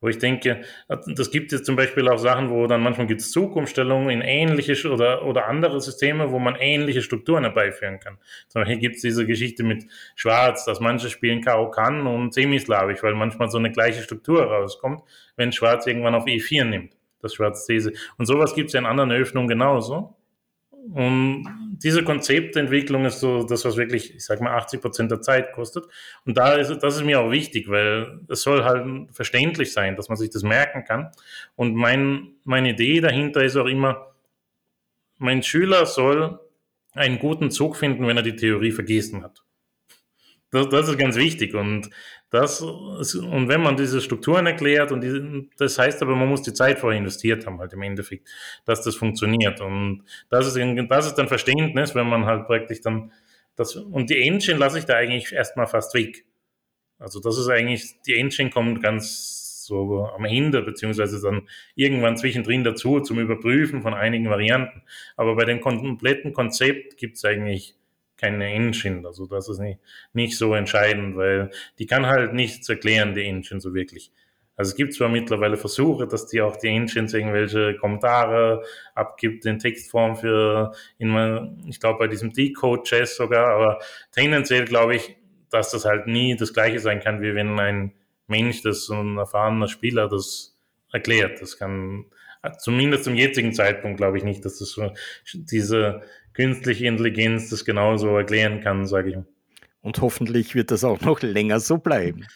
[0.00, 3.30] Wo ich denke, das gibt es zum Beispiel auch Sachen, wo dann manchmal gibt es
[3.30, 8.18] Zugumstellungen in ähnliche oder, oder andere Systeme, wo man ähnliche Strukturen herbeiführen kann.
[8.48, 9.84] Zum Beispiel gibt es diese Geschichte mit
[10.16, 15.02] Schwarz, dass manche spielen Karo kann und semislawisch, weil manchmal so eine gleiche Struktur rauskommt,
[15.36, 17.92] wenn Schwarz irgendwann auf E4 nimmt, das Schwarz These.
[18.18, 20.16] Und sowas gibt es ja in anderen Öffnungen genauso.
[20.90, 25.52] Und diese Konzeptentwicklung ist so das, was wirklich, ich sag mal, 80 Prozent der Zeit
[25.52, 25.84] kostet.
[26.24, 30.08] Und da ist, das ist mir auch wichtig, weil es soll halt verständlich sein, dass
[30.08, 31.12] man sich das merken kann.
[31.54, 34.12] Und mein, meine Idee dahinter ist auch immer,
[35.18, 36.40] mein Schüler soll
[36.94, 39.44] einen guten Zug finden, wenn er die Theorie vergessen hat.
[40.52, 41.54] Das, das ist ganz wichtig.
[41.54, 41.88] Und
[42.30, 46.52] das, und wenn man diese Strukturen erklärt, und die, das heißt aber, man muss die
[46.52, 48.28] Zeit vorher investiert haben, halt im Endeffekt,
[48.66, 49.60] dass das funktioniert.
[49.60, 50.56] Und das ist,
[50.88, 53.12] das ist dann Verständnis, wenn man halt praktisch dann
[53.56, 56.24] das, und die Engine lasse ich da eigentlich erstmal fast weg.
[56.98, 62.64] Also das ist eigentlich, die Engine kommt ganz so am Ende, beziehungsweise dann irgendwann zwischendrin
[62.64, 64.82] dazu zum Überprüfen von einigen Varianten.
[65.16, 67.74] Aber bei dem kompletten Konzept gibt es eigentlich
[68.22, 69.06] keine Engine.
[69.06, 69.80] Also das ist nicht,
[70.12, 74.12] nicht so entscheidend, weil die kann halt nichts erklären, die Engine so wirklich.
[74.54, 78.62] Also es gibt zwar mittlerweile Versuche, dass die auch die Engines irgendwelche Kommentare
[78.94, 83.78] abgibt in Textform für, in, ich glaube bei diesem Decode-Chess sogar, aber
[84.12, 85.16] tendenziell glaube ich,
[85.50, 87.92] dass das halt nie das gleiche sein kann, wie wenn ein
[88.26, 90.56] Mensch, das so ein erfahrener Spieler das
[90.92, 91.40] erklärt.
[91.40, 92.06] Das kann,
[92.58, 94.92] zumindest zum jetzigen Zeitpunkt glaube ich nicht, dass das so
[95.34, 96.02] diese
[96.34, 99.16] künstliche Intelligenz das genauso erklären kann, sage ich.
[99.80, 102.26] Und hoffentlich wird das auch noch länger so bleiben.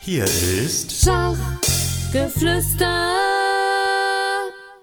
[0.00, 3.12] Hier ist Schachgeflüster.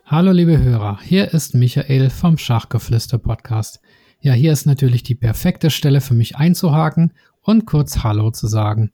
[0.05, 3.79] Hallo liebe Hörer, hier ist Michael vom Schachgeflüster Podcast.
[4.19, 8.91] Ja, hier ist natürlich die perfekte Stelle für mich einzuhaken und kurz Hallo zu sagen.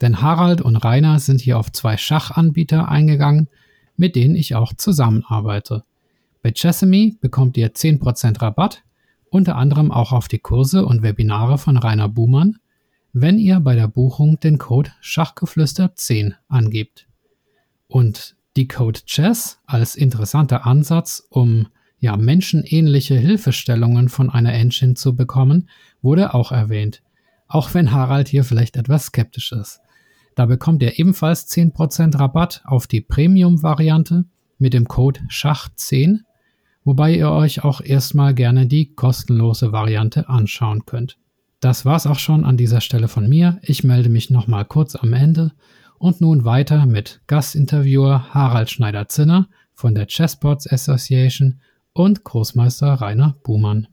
[0.00, 3.48] Denn Harald und Rainer sind hier auf zwei Schachanbieter eingegangen,
[3.96, 5.84] mit denen ich auch zusammenarbeite.
[6.42, 8.82] Bei Chessamy bekommt ihr 10% Rabatt,
[9.30, 12.56] unter anderem auch auf die Kurse und Webinare von Rainer Buhmann,
[13.12, 17.06] wenn ihr bei der Buchung den Code Schachgeflüster10 angebt.
[17.88, 21.68] Und die Code Chess als interessanter Ansatz, um
[21.98, 25.68] ja menschenähnliche Hilfestellungen von einer Engine zu bekommen,
[26.00, 27.02] wurde auch erwähnt.
[27.48, 29.80] Auch wenn Harald hier vielleicht etwas skeptisch ist.
[30.36, 34.24] Da bekommt ihr ebenfalls 10% Rabatt auf die Premium-Variante
[34.58, 36.20] mit dem Code Schach10
[36.84, 41.16] wobei ihr euch auch erstmal gerne die kostenlose Variante anschauen könnt.
[41.60, 43.58] Das war's auch schon an dieser Stelle von mir.
[43.62, 45.52] Ich melde mich nochmal kurz am Ende
[45.98, 51.60] und nun weiter mit Gastinterviewer Harald Schneider-Zinner von der Chessboards Association
[51.92, 53.88] und Großmeister Rainer Buhmann.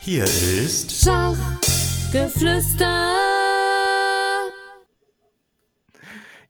[0.00, 3.12] Hier ist Schachgeflüster.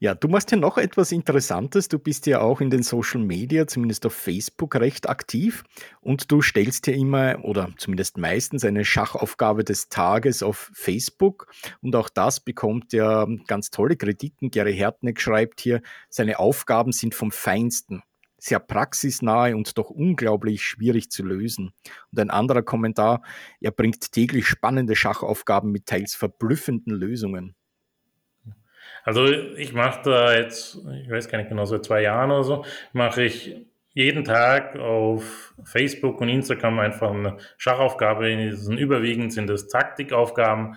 [0.02, 1.86] Ja, du machst ja noch etwas Interessantes.
[1.86, 5.62] Du bist ja auch in den Social Media, zumindest auf Facebook, recht aktiv.
[6.00, 11.46] Und du stellst ja immer oder zumindest meistens eine Schachaufgabe des Tages auf Facebook.
[11.82, 14.50] Und auch das bekommt ja ganz tolle Kritiken.
[14.50, 18.02] Gary Hertneck schreibt hier, seine Aufgaben sind vom Feinsten.
[18.38, 21.74] Sehr praxisnahe und doch unglaublich schwierig zu lösen.
[22.10, 23.22] Und ein anderer Kommentar,
[23.60, 27.54] er bringt täglich spannende Schachaufgaben mit teils verblüffenden Lösungen.
[29.04, 32.64] Also ich mache da jetzt, ich weiß gar nicht genau, seit zwei Jahren oder so,
[32.92, 33.56] mache ich
[33.94, 38.30] jeden Tag auf Facebook und Instagram einfach eine Schachaufgabe.
[38.30, 40.76] In überwiegend sind das Taktikaufgaben.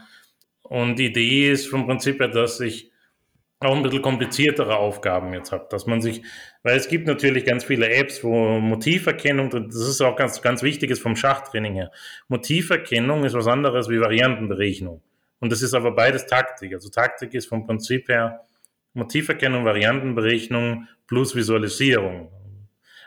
[0.63, 2.91] Und die Idee ist vom Prinzip her, dass ich
[3.59, 6.23] auch ein bisschen kompliziertere Aufgaben jetzt habe, dass man sich,
[6.63, 10.99] weil es gibt natürlich ganz viele Apps, wo Motiverkennung, das ist auch ganz, ganz wichtiges
[10.99, 11.91] vom Schachtraining her.
[12.27, 15.01] Motiverkennung ist was anderes wie Variantenberechnung.
[15.45, 16.73] Und das ist aber beides Taktik.
[16.73, 18.41] Also Taktik ist vom Prinzip her
[18.95, 22.31] Motiverkennung, Variantenberechnung plus Visualisierung.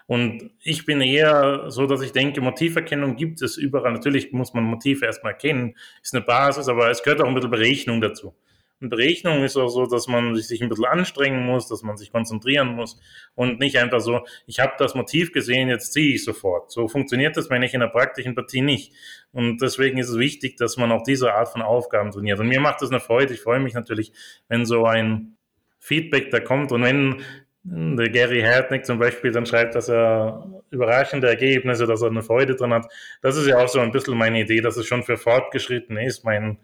[0.07, 3.93] Und ich bin eher so, dass ich denke, Motiverkennung gibt es überall.
[3.93, 7.51] Natürlich muss man Motive erstmal erkennen, ist eine Basis, aber es gehört auch ein bisschen
[7.51, 8.33] Berechnung dazu.
[8.81, 12.13] Und Berechnung ist auch so, dass man sich ein bisschen anstrengen muss, dass man sich
[12.13, 13.01] konzentrieren muss
[13.35, 16.71] und nicht einfach so, ich habe das Motiv gesehen, jetzt ziehe ich sofort.
[16.71, 18.93] So funktioniert das, wenn ich in der praktischen Partie nicht.
[19.33, 22.39] Und deswegen ist es wichtig, dass man auch diese Art von Aufgaben trainiert.
[22.39, 23.35] Und mir macht das eine Freude.
[23.35, 24.13] Ich freue mich natürlich,
[24.49, 25.37] wenn so ein
[25.81, 27.23] Feedback da kommt und wenn
[27.71, 32.55] der Gary Hartnick zum Beispiel dann schreibt, dass er überraschende Ergebnisse, dass er eine Freude
[32.55, 32.87] dran hat.
[33.21, 36.25] Das ist ja auch so ein bisschen meine Idee, dass es schon für Fortgeschrittene ist,
[36.25, 36.59] mein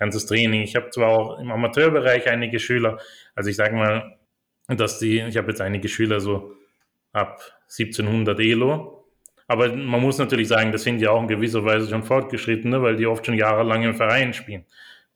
[0.00, 0.62] ganzes Training.
[0.62, 2.98] Ich habe zwar auch im Amateurbereich einige Schüler,
[3.36, 4.18] also ich sage mal,
[4.66, 6.54] dass die, ich habe jetzt einige Schüler so
[7.12, 9.04] ab 1700 Elo,
[9.46, 12.96] aber man muss natürlich sagen, das sind ja auch in gewisser Weise schon Fortgeschrittene, weil
[12.96, 14.64] die oft schon jahrelang im Verein spielen.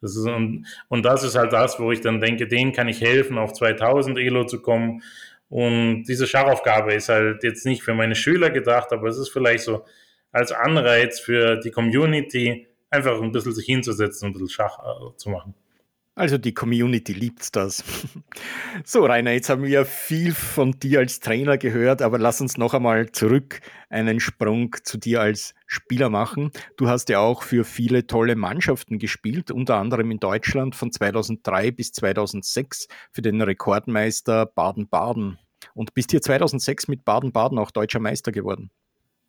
[0.00, 3.00] Das ist, und, und das ist halt das, wo ich dann denke, denen kann ich
[3.00, 5.02] helfen, auf 2000 Elo zu kommen.
[5.48, 9.64] Und diese Schachaufgabe ist halt jetzt nicht für meine Schüler gedacht, aber es ist vielleicht
[9.64, 9.84] so
[10.32, 15.16] als Anreiz für die Community, einfach ein bisschen sich hinzusetzen und ein bisschen Schach äh,
[15.16, 15.54] zu machen.
[16.16, 17.82] Also die Community liebt das.
[18.84, 22.74] So, Rainer, jetzt haben wir viel von dir als Trainer gehört, aber lass uns noch
[22.74, 26.50] einmal zurück einen Sprung zu dir als Spieler machen.
[26.76, 31.70] Du hast ja auch für viele tolle Mannschaften gespielt, unter anderem in Deutschland von 2003
[31.70, 35.38] bis 2006 für den Rekordmeister Baden-Baden
[35.74, 38.70] und bist hier 2006 mit Baden-Baden auch deutscher Meister geworden.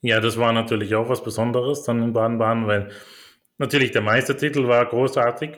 [0.02, 2.90] Ja, das war natürlich auch was Besonderes dann in Baden-Baden, weil
[3.58, 5.52] Natürlich, der Meistertitel war großartig.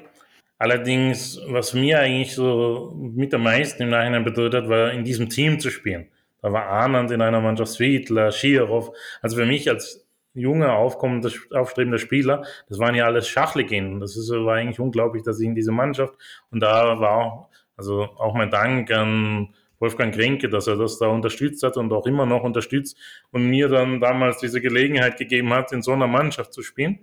[0.60, 5.60] Allerdings, was mir eigentlich so mit am meisten im Nachhinein bedeutet, war in diesem Team
[5.60, 6.08] zu spielen.
[6.42, 8.92] Da war Anand in einer Mannschaft, Sweetler, Schirov.
[9.22, 14.00] Also für mich als junger, aufkommender, aufstrebender Spieler, das waren ja alles Schachlegenden.
[14.00, 16.14] Das ist, war eigentlich unglaublich, dass ich in diese Mannschaft
[16.52, 21.08] und da war auch, also auch mein Dank an Wolfgang Krenke, dass er das da
[21.08, 22.98] unterstützt hat und auch immer noch unterstützt
[23.32, 27.00] und mir dann damals diese Gelegenheit gegeben hat, in so einer Mannschaft zu spielen.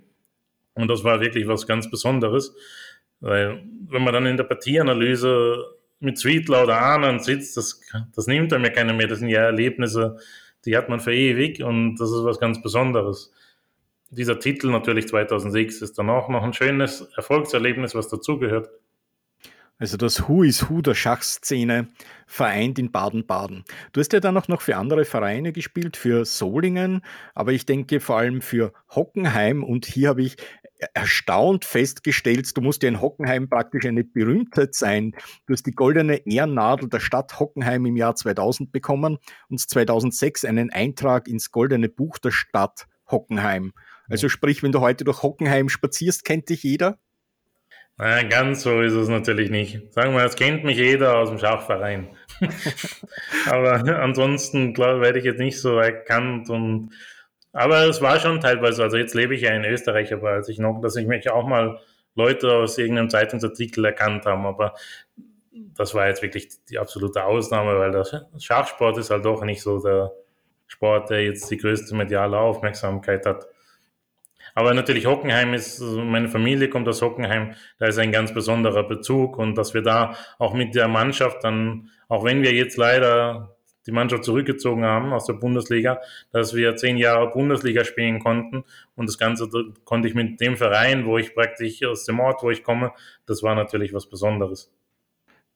[0.75, 2.55] Und das war wirklich was ganz Besonderes,
[3.21, 5.65] weil wenn man dann in der Partieanalyse
[5.99, 7.81] mit Sweetler oder Ahnen sitzt, das,
[8.13, 9.07] das nimmt einem ja keiner mehr.
[9.07, 10.17] Das sind ja Erlebnisse,
[10.65, 13.31] die hat man für ewig und das ist was ganz Besonderes.
[14.11, 18.69] Dieser Titel natürlich 2006 ist dann auch noch ein schönes Erfolgserlebnis, was dazugehört.
[19.77, 21.89] Also das Who is Who der Schachszene
[22.27, 23.65] vereint in Baden-Baden.
[23.91, 27.01] Du hast ja dann auch noch für andere Vereine gespielt, für Solingen,
[27.33, 30.37] aber ich denke vor allem für Hockenheim und hier habe ich
[30.93, 35.15] erstaunt festgestellt, du musst ja in Hockenheim praktisch eine Berühmtheit sein.
[35.45, 39.17] Du hast die goldene Ehrennadel der Stadt Hockenheim im Jahr 2000 bekommen
[39.49, 43.73] und 2006 einen Eintrag ins goldene Buch der Stadt Hockenheim.
[44.09, 46.99] Also sprich, wenn du heute durch Hockenheim spazierst, kennt dich jeder?
[47.97, 49.93] Nein, ganz so ist es natürlich nicht.
[49.93, 52.09] Sagen wir, es kennt mich jeder aus dem Schachverein.
[53.45, 56.89] aber ansonsten klar, werde ich jetzt nicht so erkannt und
[57.55, 60.59] aber es war schon teilweise, also jetzt lebe ich ja in Österreich, aber als ich
[60.59, 61.79] noch, dass ich mich auch mal
[62.13, 64.73] Leute aus irgendeinem Zeitungsartikel erkannt haben, aber
[65.53, 68.05] das war jetzt wirklich die absolute Ausnahme, weil der
[68.37, 70.11] Schachsport ist halt doch nicht so der
[70.67, 73.47] Sport, der jetzt die größte mediale Aufmerksamkeit hat.
[74.53, 79.37] Aber natürlich Hockenheim ist, meine Familie kommt aus Hockenheim, da ist ein ganz besonderer Bezug
[79.37, 83.54] und dass wir da auch mit der Mannschaft dann, auch wenn wir jetzt leider
[83.85, 85.99] die Mannschaft zurückgezogen haben aus der Bundesliga,
[86.31, 88.63] dass wir zehn Jahre Bundesliga spielen konnten.
[88.95, 89.49] Und das Ganze
[89.83, 92.91] konnte ich mit dem Verein, wo ich praktisch aus dem Ort, wo ich komme,
[93.25, 94.71] das war natürlich was Besonderes.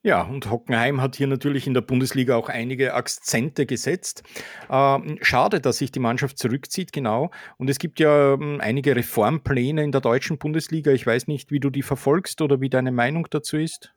[0.01, 4.23] Ja, und Hockenheim hat hier natürlich in der Bundesliga auch einige Akzente gesetzt.
[4.69, 7.31] Ähm, schade, dass sich die Mannschaft zurückzieht, genau.
[7.57, 10.91] Und es gibt ja ähm, einige Reformpläne in der deutschen Bundesliga.
[10.91, 13.93] Ich weiß nicht, wie du die verfolgst oder wie deine Meinung dazu ist.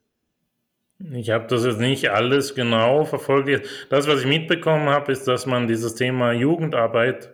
[1.10, 3.66] Ich habe das jetzt nicht alles genau verfolgt.
[3.88, 7.32] Das, was ich mitbekommen habe, ist, dass man dieses Thema Jugendarbeit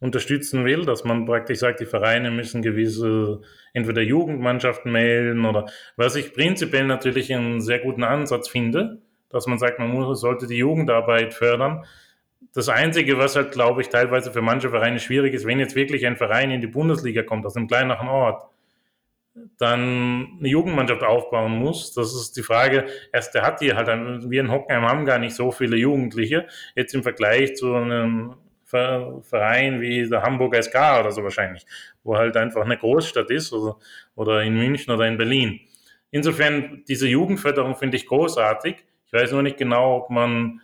[0.00, 3.40] unterstützen will, dass man praktisch sagt, die Vereine müssen gewisse
[3.72, 8.98] entweder Jugendmannschaften melden oder was ich prinzipiell natürlich einen sehr guten Ansatz finde,
[9.30, 11.84] dass man sagt, man muss, sollte die Jugendarbeit fördern.
[12.52, 16.06] Das Einzige, was halt, glaube ich, teilweise für manche Vereine schwierig ist, wenn jetzt wirklich
[16.06, 18.46] ein Verein in die Bundesliga kommt, aus einem kleineren Ort,
[19.58, 21.92] dann eine Jugendmannschaft aufbauen muss.
[21.92, 23.88] Das ist die Frage, erst der hat hier halt,
[24.30, 29.80] wir in Hockenheim haben gar nicht so viele Jugendliche, jetzt im Vergleich zu einem Verein
[29.80, 31.64] wie der Hamburger SK oder so wahrscheinlich,
[32.02, 33.76] wo halt einfach eine Großstadt ist oder,
[34.16, 35.60] oder in München oder in Berlin.
[36.10, 38.76] Insofern, diese Jugendförderung finde ich großartig.
[39.06, 40.60] Ich weiß nur nicht genau, ob man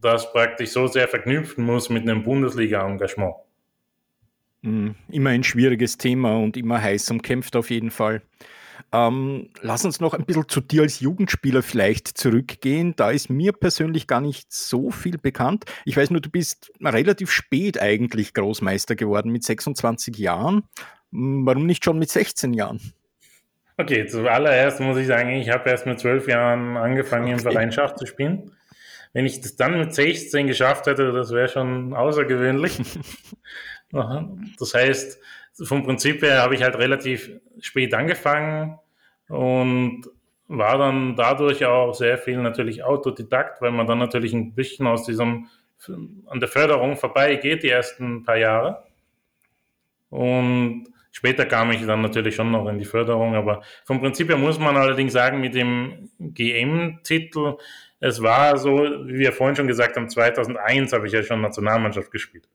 [0.00, 3.36] das praktisch so sehr verknüpfen muss mit einem Bundesliga-Engagement.
[4.62, 8.22] Hm, immer ein schwieriges Thema und immer heiß umkämpft auf jeden Fall.
[8.92, 12.94] Ähm, lass uns noch ein bisschen zu dir als Jugendspieler vielleicht zurückgehen.
[12.96, 15.64] Da ist mir persönlich gar nicht so viel bekannt.
[15.84, 20.64] Ich weiß nur, du bist relativ spät eigentlich Großmeister geworden mit 26 Jahren.
[21.12, 22.80] Hm, warum nicht schon mit 16 Jahren?
[23.76, 27.32] Okay, zuallererst muss ich sagen, ich habe erst mit 12 Jahren angefangen, okay.
[27.34, 28.52] im Verein Schach zu spielen.
[29.12, 32.78] Wenn ich das dann mit 16 geschafft hätte, das wäre schon außergewöhnlich.
[33.90, 35.20] das heißt,
[35.64, 37.30] vom Prinzip her habe ich halt relativ
[37.60, 38.78] spät angefangen
[39.28, 40.04] und
[40.46, 45.04] war dann dadurch auch sehr viel natürlich Autodidakt, weil man dann natürlich ein bisschen aus
[45.04, 45.48] diesem
[46.26, 48.82] an der Förderung vorbeigeht, die ersten paar Jahre.
[50.10, 54.38] Und später kam ich dann natürlich schon noch in die Förderung, aber vom Prinzip her
[54.38, 57.58] muss man allerdings sagen, mit dem GM-Titel,
[58.00, 62.10] es war so, wie wir vorhin schon gesagt haben, 2001 habe ich ja schon Nationalmannschaft
[62.10, 62.48] gespielt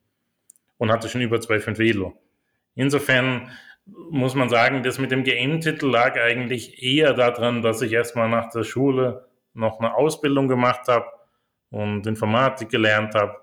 [0.84, 2.14] und hatte schon über 2,5 Velo.
[2.76, 3.50] Insofern
[3.86, 8.50] muss man sagen, das mit dem GM-Titel lag eigentlich eher daran, dass ich erstmal nach
[8.52, 11.06] der Schule noch eine Ausbildung gemacht habe
[11.70, 13.38] und Informatik gelernt habe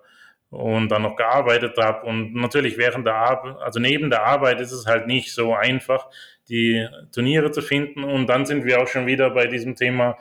[0.51, 2.07] und dann noch gearbeitet habe.
[2.07, 6.11] Und natürlich während der Arbeit, also neben der Arbeit ist es halt nicht so einfach,
[6.51, 8.05] die Turniere zu finden.
[8.05, 10.18] Und dann sind wir auch schon wieder bei diesem Thema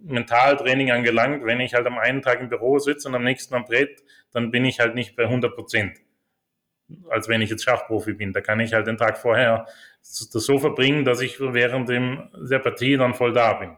[0.00, 1.44] Mentaltraining angelangt.
[1.44, 4.52] Wenn ich halt am einen Tag im Büro sitze und am nächsten am Brett, dann
[4.52, 5.98] bin ich halt nicht bei 100 Prozent
[7.08, 8.32] als wenn ich jetzt Schachprofi bin.
[8.32, 9.66] Da kann ich halt den Tag vorher
[10.00, 13.76] das so verbringen, dass ich während dem, der Partie dann voll da bin.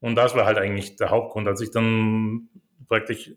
[0.00, 1.46] Und das war halt eigentlich der Hauptgrund.
[1.46, 2.48] Als ich dann
[2.88, 3.32] praktisch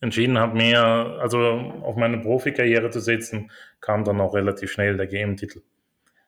[0.00, 3.50] entschieden habe, mehr, also auf meine Profikarriere zu setzen,
[3.80, 5.62] kam dann auch relativ schnell der GM-Titel.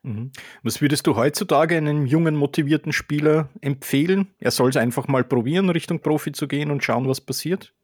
[0.03, 0.31] Mhm.
[0.63, 4.29] Was würdest du heutzutage einem jungen, motivierten Spieler empfehlen?
[4.39, 7.75] Er soll es einfach mal probieren, Richtung Profi zu gehen und schauen, was passiert?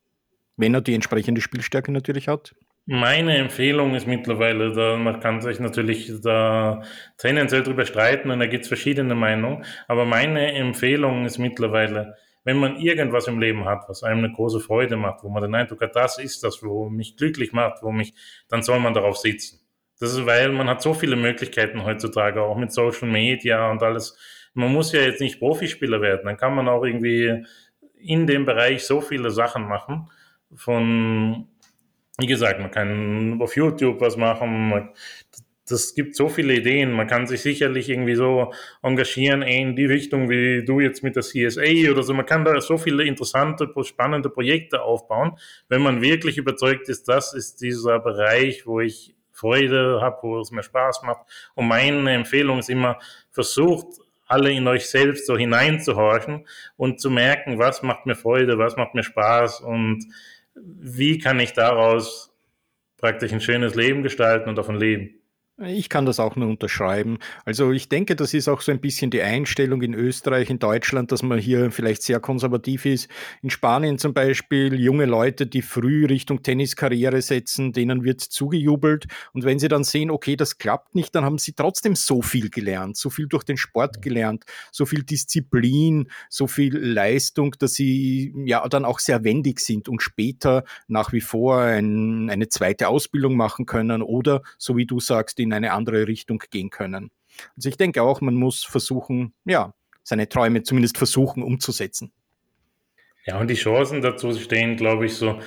[0.56, 2.54] Wenn er die entsprechende Spielstärke natürlich hat.
[2.86, 6.82] Meine Empfehlung ist mittlerweile, da, man kann sich natürlich da
[7.16, 12.56] tendenziell drüber streiten und da gibt es verschiedene Meinungen, aber meine Empfehlung ist mittlerweile, wenn
[12.56, 15.80] man irgendwas im Leben hat, was einem eine große Freude macht, wo man den Eindruck
[15.80, 18.14] hat, das ist das, wo mich glücklich macht, wo mich,
[18.48, 19.60] dann soll man darauf sitzen.
[20.00, 24.18] Das ist, weil man hat so viele Möglichkeiten heutzutage, auch mit Social Media und alles.
[24.54, 27.44] Man muss ja jetzt nicht Profispieler werden, dann kann man auch irgendwie
[27.96, 30.10] in dem Bereich so viele Sachen machen,
[30.56, 31.46] von
[32.22, 34.90] wie gesagt, man kann auf YouTube was machen.
[35.68, 36.92] das gibt so viele Ideen.
[36.92, 41.24] Man kann sich sicherlich irgendwie so engagieren in die Richtung, wie du jetzt mit der
[41.24, 42.14] CSA oder so.
[42.14, 45.32] Man kann da so viele interessante, spannende Projekte aufbauen,
[45.68, 50.52] wenn man wirklich überzeugt ist, das ist dieser Bereich, wo ich Freude habe, wo es
[50.52, 51.26] mir Spaß macht.
[51.56, 52.98] Und meine Empfehlung ist immer,
[53.32, 53.98] versucht
[54.32, 56.46] alle in euch selbst so hineinzuhorchen
[56.76, 60.06] und zu merken, was macht mir Freude, was macht mir Spaß und
[60.54, 62.34] wie kann ich daraus
[62.98, 65.21] praktisch ein schönes Leben gestalten und davon leben?
[65.58, 67.18] Ich kann das auch nur unterschreiben.
[67.44, 71.12] Also ich denke, das ist auch so ein bisschen die Einstellung in Österreich, in Deutschland,
[71.12, 73.08] dass man hier vielleicht sehr konservativ ist.
[73.42, 79.06] In Spanien zum Beispiel junge Leute, die früh Richtung Tenniskarriere setzen, denen wird zugejubelt.
[79.34, 82.48] Und wenn sie dann sehen, okay, das klappt nicht, dann haben sie trotzdem so viel
[82.48, 88.34] gelernt, so viel durch den Sport gelernt, so viel Disziplin, so viel Leistung, dass sie
[88.46, 93.36] ja dann auch sehr wendig sind und später nach wie vor ein, eine zweite Ausbildung
[93.36, 97.10] machen können oder, so wie du sagst, in eine andere Richtung gehen können.
[97.56, 102.12] Also ich denke auch, man muss versuchen, ja, seine Träume zumindest versuchen umzusetzen.
[103.24, 105.38] Ja, und die Chancen dazu stehen, glaube ich, so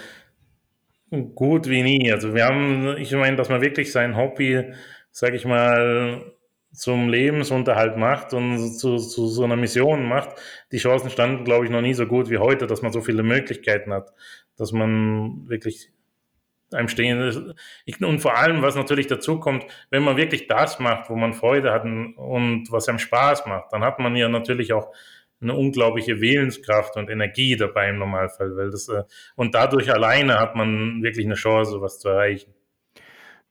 [1.35, 2.11] gut wie nie.
[2.11, 4.73] Also wir haben, ich meine, dass man wirklich sein Hobby,
[5.11, 6.31] sage ich mal,
[6.71, 10.35] zum Lebensunterhalt macht und zu, zu, so einer Mission macht.
[10.71, 13.23] Die Chancen standen, glaube ich, noch nie so gut wie heute, dass man so viele
[13.23, 14.11] Möglichkeiten hat,
[14.57, 15.91] dass man wirklich
[16.73, 17.53] einem stehen.
[18.01, 21.71] Und vor allem, was natürlich dazu kommt, wenn man wirklich das macht, wo man Freude
[21.71, 24.91] hat und was einem Spaß macht, dann hat man ja natürlich auch
[25.41, 29.03] eine unglaubliche Willenskraft und Energie dabei im Normalfall, weil das, äh,
[29.35, 32.54] und dadurch alleine hat man wirklich eine Chance, was zu erreichen.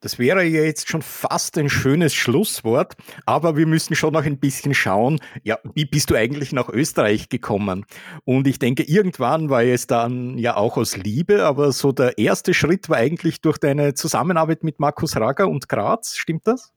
[0.05, 2.93] Das wäre ja jetzt schon fast ein schönes Schlusswort,
[3.25, 7.31] aber wir müssen schon noch ein bisschen schauen, ja, wie bist du eigentlich nach Österreich
[7.31, 7.87] gekommen?
[8.25, 12.53] Und ich denke, irgendwann war es dann ja auch aus Liebe, aber so der erste
[12.53, 16.75] Schritt war eigentlich durch deine Zusammenarbeit mit Markus Rager und Graz, stimmt das?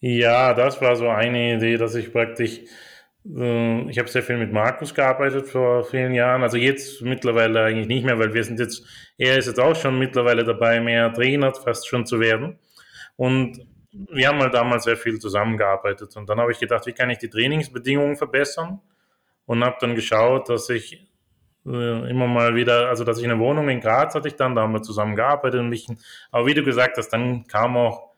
[0.00, 2.62] Ja, das war so eine Idee, dass ich praktisch
[3.22, 6.42] ich habe sehr viel mit Markus gearbeitet vor vielen Jahren.
[6.42, 8.86] Also jetzt mittlerweile eigentlich nicht mehr, weil wir sind jetzt,
[9.18, 12.58] er ist jetzt auch schon mittlerweile dabei, mehr Trainer fast schon zu werden.
[13.16, 16.16] Und wir haben halt damals sehr viel zusammengearbeitet.
[16.16, 18.80] Und dann habe ich gedacht, wie kann ich die Trainingsbedingungen verbessern?
[19.44, 21.06] Und habe dann geschaut, dass ich
[21.66, 24.62] äh, immer mal wieder, also dass ich eine Wohnung in Graz hatte ich dann, da
[24.62, 25.60] haben wir zusammen gearbeitet.
[25.60, 25.98] Ein bisschen.
[26.30, 28.12] Aber wie du gesagt hast, dann kam auch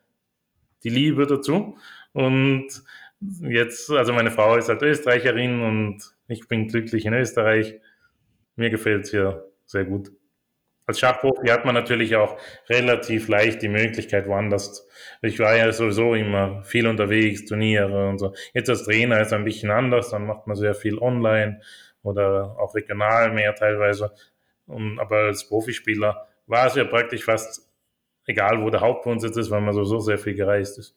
[0.84, 1.76] die Liebe dazu.
[2.12, 2.68] Und
[3.42, 7.80] jetzt, also meine Frau ist halt Österreicherin und ich bin glücklich in Österreich.
[8.56, 10.10] Mir gefällt es hier sehr gut.
[10.84, 12.36] Als Schachprofi hat man natürlich auch
[12.68, 14.86] relativ leicht die Möglichkeit woanders.
[15.22, 18.34] Ich war ja sowieso immer viel unterwegs, Turniere und so.
[18.52, 21.60] Jetzt als Trainer ist es ein bisschen anders, dann macht man sehr viel online
[22.02, 24.12] oder auch regional mehr teilweise.
[24.66, 27.70] Und, aber als Profispieler war es ja praktisch fast
[28.26, 30.96] egal, wo der Hauptwohnsitz ist, weil man sowieso sehr viel gereist ist.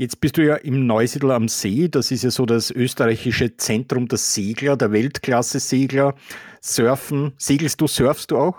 [0.00, 1.86] Jetzt bist du ja im Neusiedl am See.
[1.88, 6.14] Das ist ja so das österreichische Zentrum der Segler, der Weltklasse-Segler.
[6.62, 7.34] Surfen.
[7.36, 8.56] Segelst du, surfst du auch?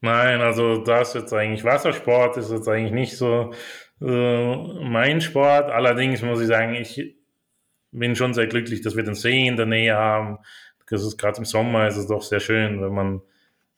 [0.00, 3.52] Nein, also das jetzt eigentlich Wassersport, ist jetzt eigentlich nicht so
[4.00, 5.70] äh, mein Sport.
[5.70, 7.14] Allerdings muss ich sagen, ich
[7.92, 10.38] bin schon sehr glücklich, dass wir den See in der Nähe haben.
[10.90, 13.22] Das ist gerade im Sommer ist es doch sehr schön, wenn man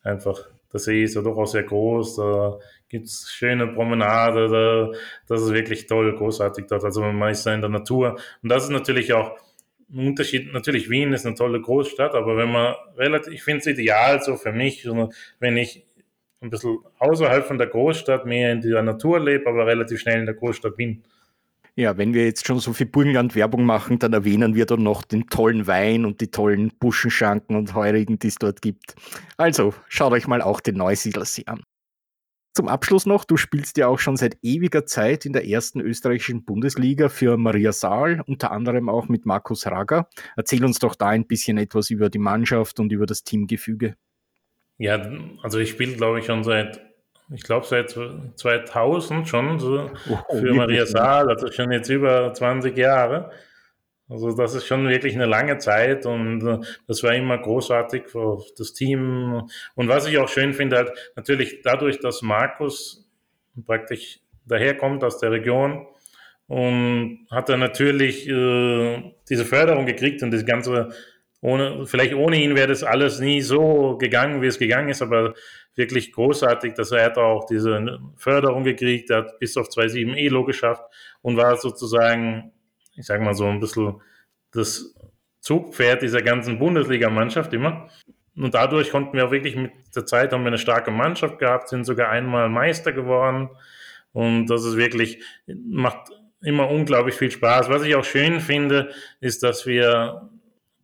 [0.02, 0.38] einfach
[0.72, 5.42] der See ist ja doch auch sehr groß, da gibt es schöne Promenade, da, das
[5.42, 6.84] ist wirklich toll, großartig dort.
[6.84, 8.18] Also man ist da in der Natur.
[8.42, 9.36] Und das ist natürlich auch
[9.90, 10.52] ein Unterschied.
[10.52, 14.36] Natürlich, Wien ist eine tolle Großstadt, aber wenn man relativ, ich finde es ideal so
[14.36, 14.88] für mich,
[15.40, 15.84] wenn ich
[16.40, 20.26] ein bisschen außerhalb von der Großstadt mehr in der Natur lebe, aber relativ schnell in
[20.26, 21.02] der Großstadt bin.
[21.78, 25.26] Ja, wenn wir jetzt schon so viel Burgenland-Werbung machen, dann erwähnen wir dann noch den
[25.26, 28.94] tollen Wein und die tollen Buschenschanken und Heurigen, die es dort gibt.
[29.36, 31.62] Also, schaut euch mal auch den Neusiedlersee an.
[32.56, 36.46] Zum Abschluss noch, du spielst ja auch schon seit ewiger Zeit in der ersten österreichischen
[36.46, 40.08] Bundesliga für Maria Saal, unter anderem auch mit Markus Rager.
[40.36, 43.96] Erzähl uns doch da ein bisschen etwas über die Mannschaft und über das Teamgefüge.
[44.78, 45.06] Ja,
[45.42, 46.80] also ich spiele, glaube ich, schon seit
[47.28, 52.74] ich glaube seit 2000 schon so oh, für Maria Saal, also schon jetzt über 20
[52.74, 53.32] Jahre.
[54.08, 58.42] Also das ist schon wirklich eine lange Zeit und äh, das war immer großartig für
[58.56, 59.42] das Team.
[59.74, 63.04] Und was ich auch schön finde, halt natürlich dadurch, dass Markus
[63.66, 65.86] praktisch daherkommt aus der Region
[66.46, 70.90] und hat er natürlich äh, diese Förderung gekriegt und das ganze
[71.42, 75.34] ohne, vielleicht ohne ihn wäre das alles nie so gegangen, wie es gegangen ist, aber
[75.74, 80.44] wirklich großartig, dass er hat auch diese Förderung gekriegt, er hat bis auf 2,7 Elo
[80.44, 80.82] geschafft
[81.22, 82.52] und war sozusagen,
[82.96, 84.00] ich sage mal so ein bisschen
[84.52, 84.94] das
[85.40, 87.88] Zugpferd dieser ganzen Bundesligamannschaft immer.
[88.36, 91.68] Und dadurch konnten wir auch wirklich mit der Zeit haben wir eine starke Mannschaft gehabt,
[91.68, 93.50] sind sogar einmal Meister geworden.
[94.12, 96.10] Und das ist wirklich, macht
[96.42, 97.68] immer unglaublich viel Spaß.
[97.68, 98.90] Was ich auch schön finde,
[99.20, 100.30] ist, dass wir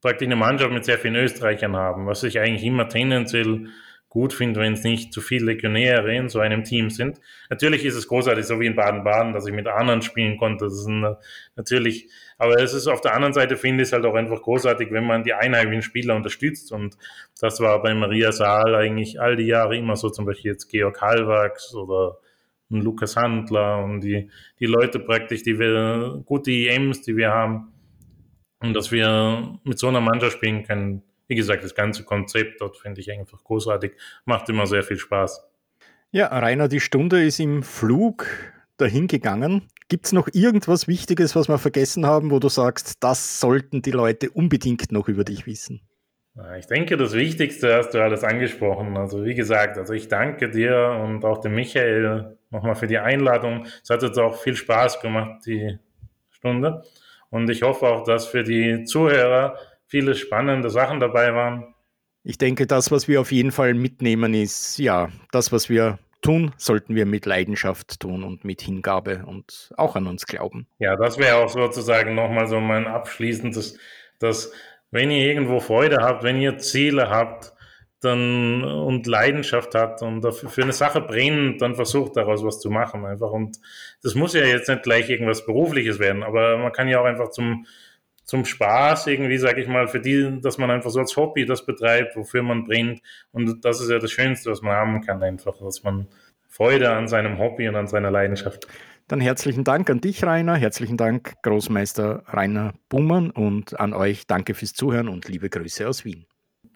[0.00, 3.68] praktisch eine Mannschaft mit sehr vielen Österreichern haben, was ich eigentlich immer tendenziell
[4.12, 7.18] gut finde, wenn es nicht zu viele Legionäre in so einem Team sind.
[7.48, 10.66] Natürlich ist es großartig, so wie in Baden-Baden, dass ich mit anderen spielen konnte.
[10.66, 11.16] Das ist ein,
[11.56, 14.92] natürlich, aber es ist auf der anderen Seite finde ich es halt auch einfach großartig,
[14.92, 16.72] wenn man die einheimischen Spieler unterstützt.
[16.72, 16.98] Und
[17.40, 21.00] das war bei Maria Saal eigentlich all die Jahre immer so, zum Beispiel jetzt Georg
[21.00, 22.18] Halvax oder
[22.68, 27.72] Lukas Handler und die, die Leute praktisch, die wir, gute EMs, die wir haben,
[28.60, 31.02] und dass wir mit so einer Mannschaft spielen können,
[31.32, 33.92] wie gesagt, das ganze Konzept dort finde ich einfach großartig.
[34.26, 35.42] Macht immer sehr viel Spaß.
[36.10, 38.26] Ja, Rainer, die Stunde ist im Flug
[38.76, 39.70] dahin gegangen.
[39.88, 43.92] Gibt es noch irgendwas Wichtiges, was wir vergessen haben, wo du sagst, das sollten die
[43.92, 45.80] Leute unbedingt noch über dich wissen?
[46.58, 48.98] Ich denke, das Wichtigste hast du alles angesprochen.
[48.98, 53.64] Also wie gesagt, also ich danke dir und auch dem Michael nochmal für die Einladung.
[53.82, 55.78] Es hat jetzt auch viel Spaß gemacht, die
[56.28, 56.82] Stunde.
[57.30, 59.56] Und ich hoffe auch, dass für die Zuhörer
[59.92, 61.74] viele spannende Sachen dabei waren.
[62.24, 66.52] Ich denke, das, was wir auf jeden Fall mitnehmen, ist, ja, das, was wir tun,
[66.56, 70.66] sollten wir mit Leidenschaft tun und mit Hingabe und auch an uns glauben.
[70.78, 73.78] Ja, das wäre auch sozusagen nochmal so mein abschließendes,
[74.18, 74.52] dass
[74.90, 77.52] wenn ihr irgendwo Freude habt, wenn ihr Ziele habt,
[78.00, 82.70] dann und Leidenschaft hat und dafür für eine Sache brennt, dann versucht daraus was zu
[82.70, 83.30] machen einfach.
[83.30, 83.58] Und
[84.02, 87.30] das muss ja jetzt nicht gleich irgendwas Berufliches werden, aber man kann ja auch einfach
[87.30, 87.66] zum,
[88.24, 91.66] zum Spaß irgendwie, sage ich mal, für die, dass man einfach so als Hobby das
[91.66, 93.00] betreibt, wofür man brennt.
[93.32, 96.06] Und das ist ja das Schönste, was man haben kann, einfach, dass man
[96.48, 98.66] Freude an seinem Hobby und an seiner Leidenschaft.
[99.08, 100.54] Dann herzlichen Dank an dich, Rainer.
[100.54, 103.30] Herzlichen Dank, Großmeister Rainer Bummern.
[103.30, 106.26] Und an euch danke fürs Zuhören und liebe Grüße aus Wien.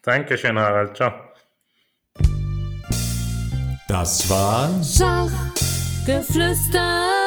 [0.03, 0.97] Dankeschön, Harald.
[0.97, 1.13] Ciao.
[3.89, 7.26] Das war Schachgeflüster.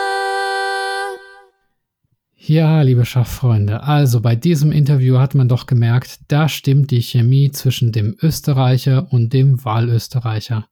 [2.49, 7.51] Ja, liebe Schachfreunde, also bei diesem Interview hat man doch gemerkt, da stimmt die Chemie
[7.51, 10.67] zwischen dem Österreicher und dem Wahlösterreicher.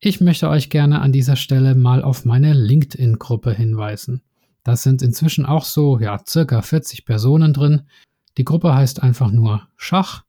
[0.00, 4.22] Ich möchte euch gerne an dieser Stelle mal auf meine LinkedIn-Gruppe hinweisen.
[4.62, 7.82] Das sind inzwischen auch so, ja, circa 40 Personen drin.
[8.38, 10.24] Die Gruppe heißt einfach nur Schach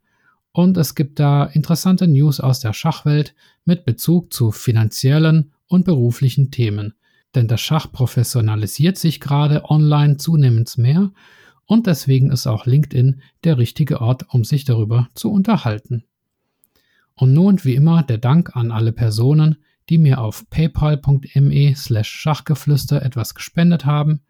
[0.52, 6.52] und es gibt da interessante News aus der Schachwelt mit Bezug zu finanziellen und beruflichen
[6.52, 6.94] Themen.
[7.36, 11.12] Denn das Schach professionalisiert sich gerade online zunehmend mehr
[11.66, 16.06] und deswegen ist auch LinkedIn der richtige Ort, um sich darüber zu unterhalten.
[17.16, 19.58] Und nun wie immer der Dank an alle Personen,
[19.90, 24.22] die mir auf paypal.me slash Schachgeflüster etwas gespendet haben,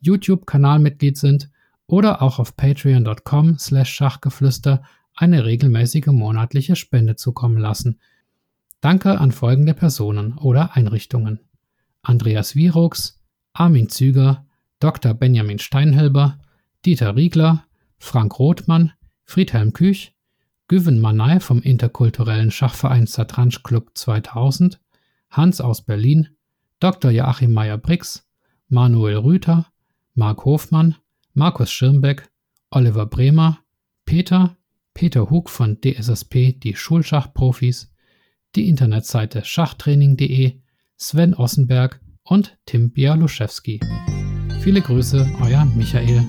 [0.00, 1.50] YouTube-Kanalmitglied sind
[1.86, 4.82] oder auch auf patreon.com slash Schachgeflüster
[5.14, 7.98] eine regelmäßige monatliche Spende zukommen lassen.
[8.80, 11.40] Danke an folgende Personen oder Einrichtungen.
[12.02, 13.20] Andreas Wierucks,
[13.52, 14.46] Armin Züger,
[14.78, 15.14] Dr.
[15.14, 16.38] Benjamin Steinhelber,
[16.84, 17.64] Dieter Riegler,
[17.98, 18.92] Frank Rothmann,
[19.24, 20.14] Friedhelm Küch,
[20.68, 24.80] Güven Manay vom interkulturellen Schachverein Satranj Club 2000,
[25.30, 26.28] Hans aus Berlin,
[26.78, 27.10] Dr.
[27.10, 28.26] Joachim Meyer-Brix,
[28.68, 29.66] Manuel Rüther,
[30.14, 30.96] Marc Hofmann,
[31.34, 32.28] Markus Schirmbeck,
[32.70, 33.58] Oliver Bremer,
[34.04, 34.56] Peter,
[34.94, 37.92] Peter Hug von DSSP Die Schulschachprofis,
[38.54, 40.60] die Internetseite schachtraining.de,
[41.02, 43.80] Sven Ossenberg und Tim Bialuszewski.
[44.60, 46.26] Viele Grüße, euer Michael.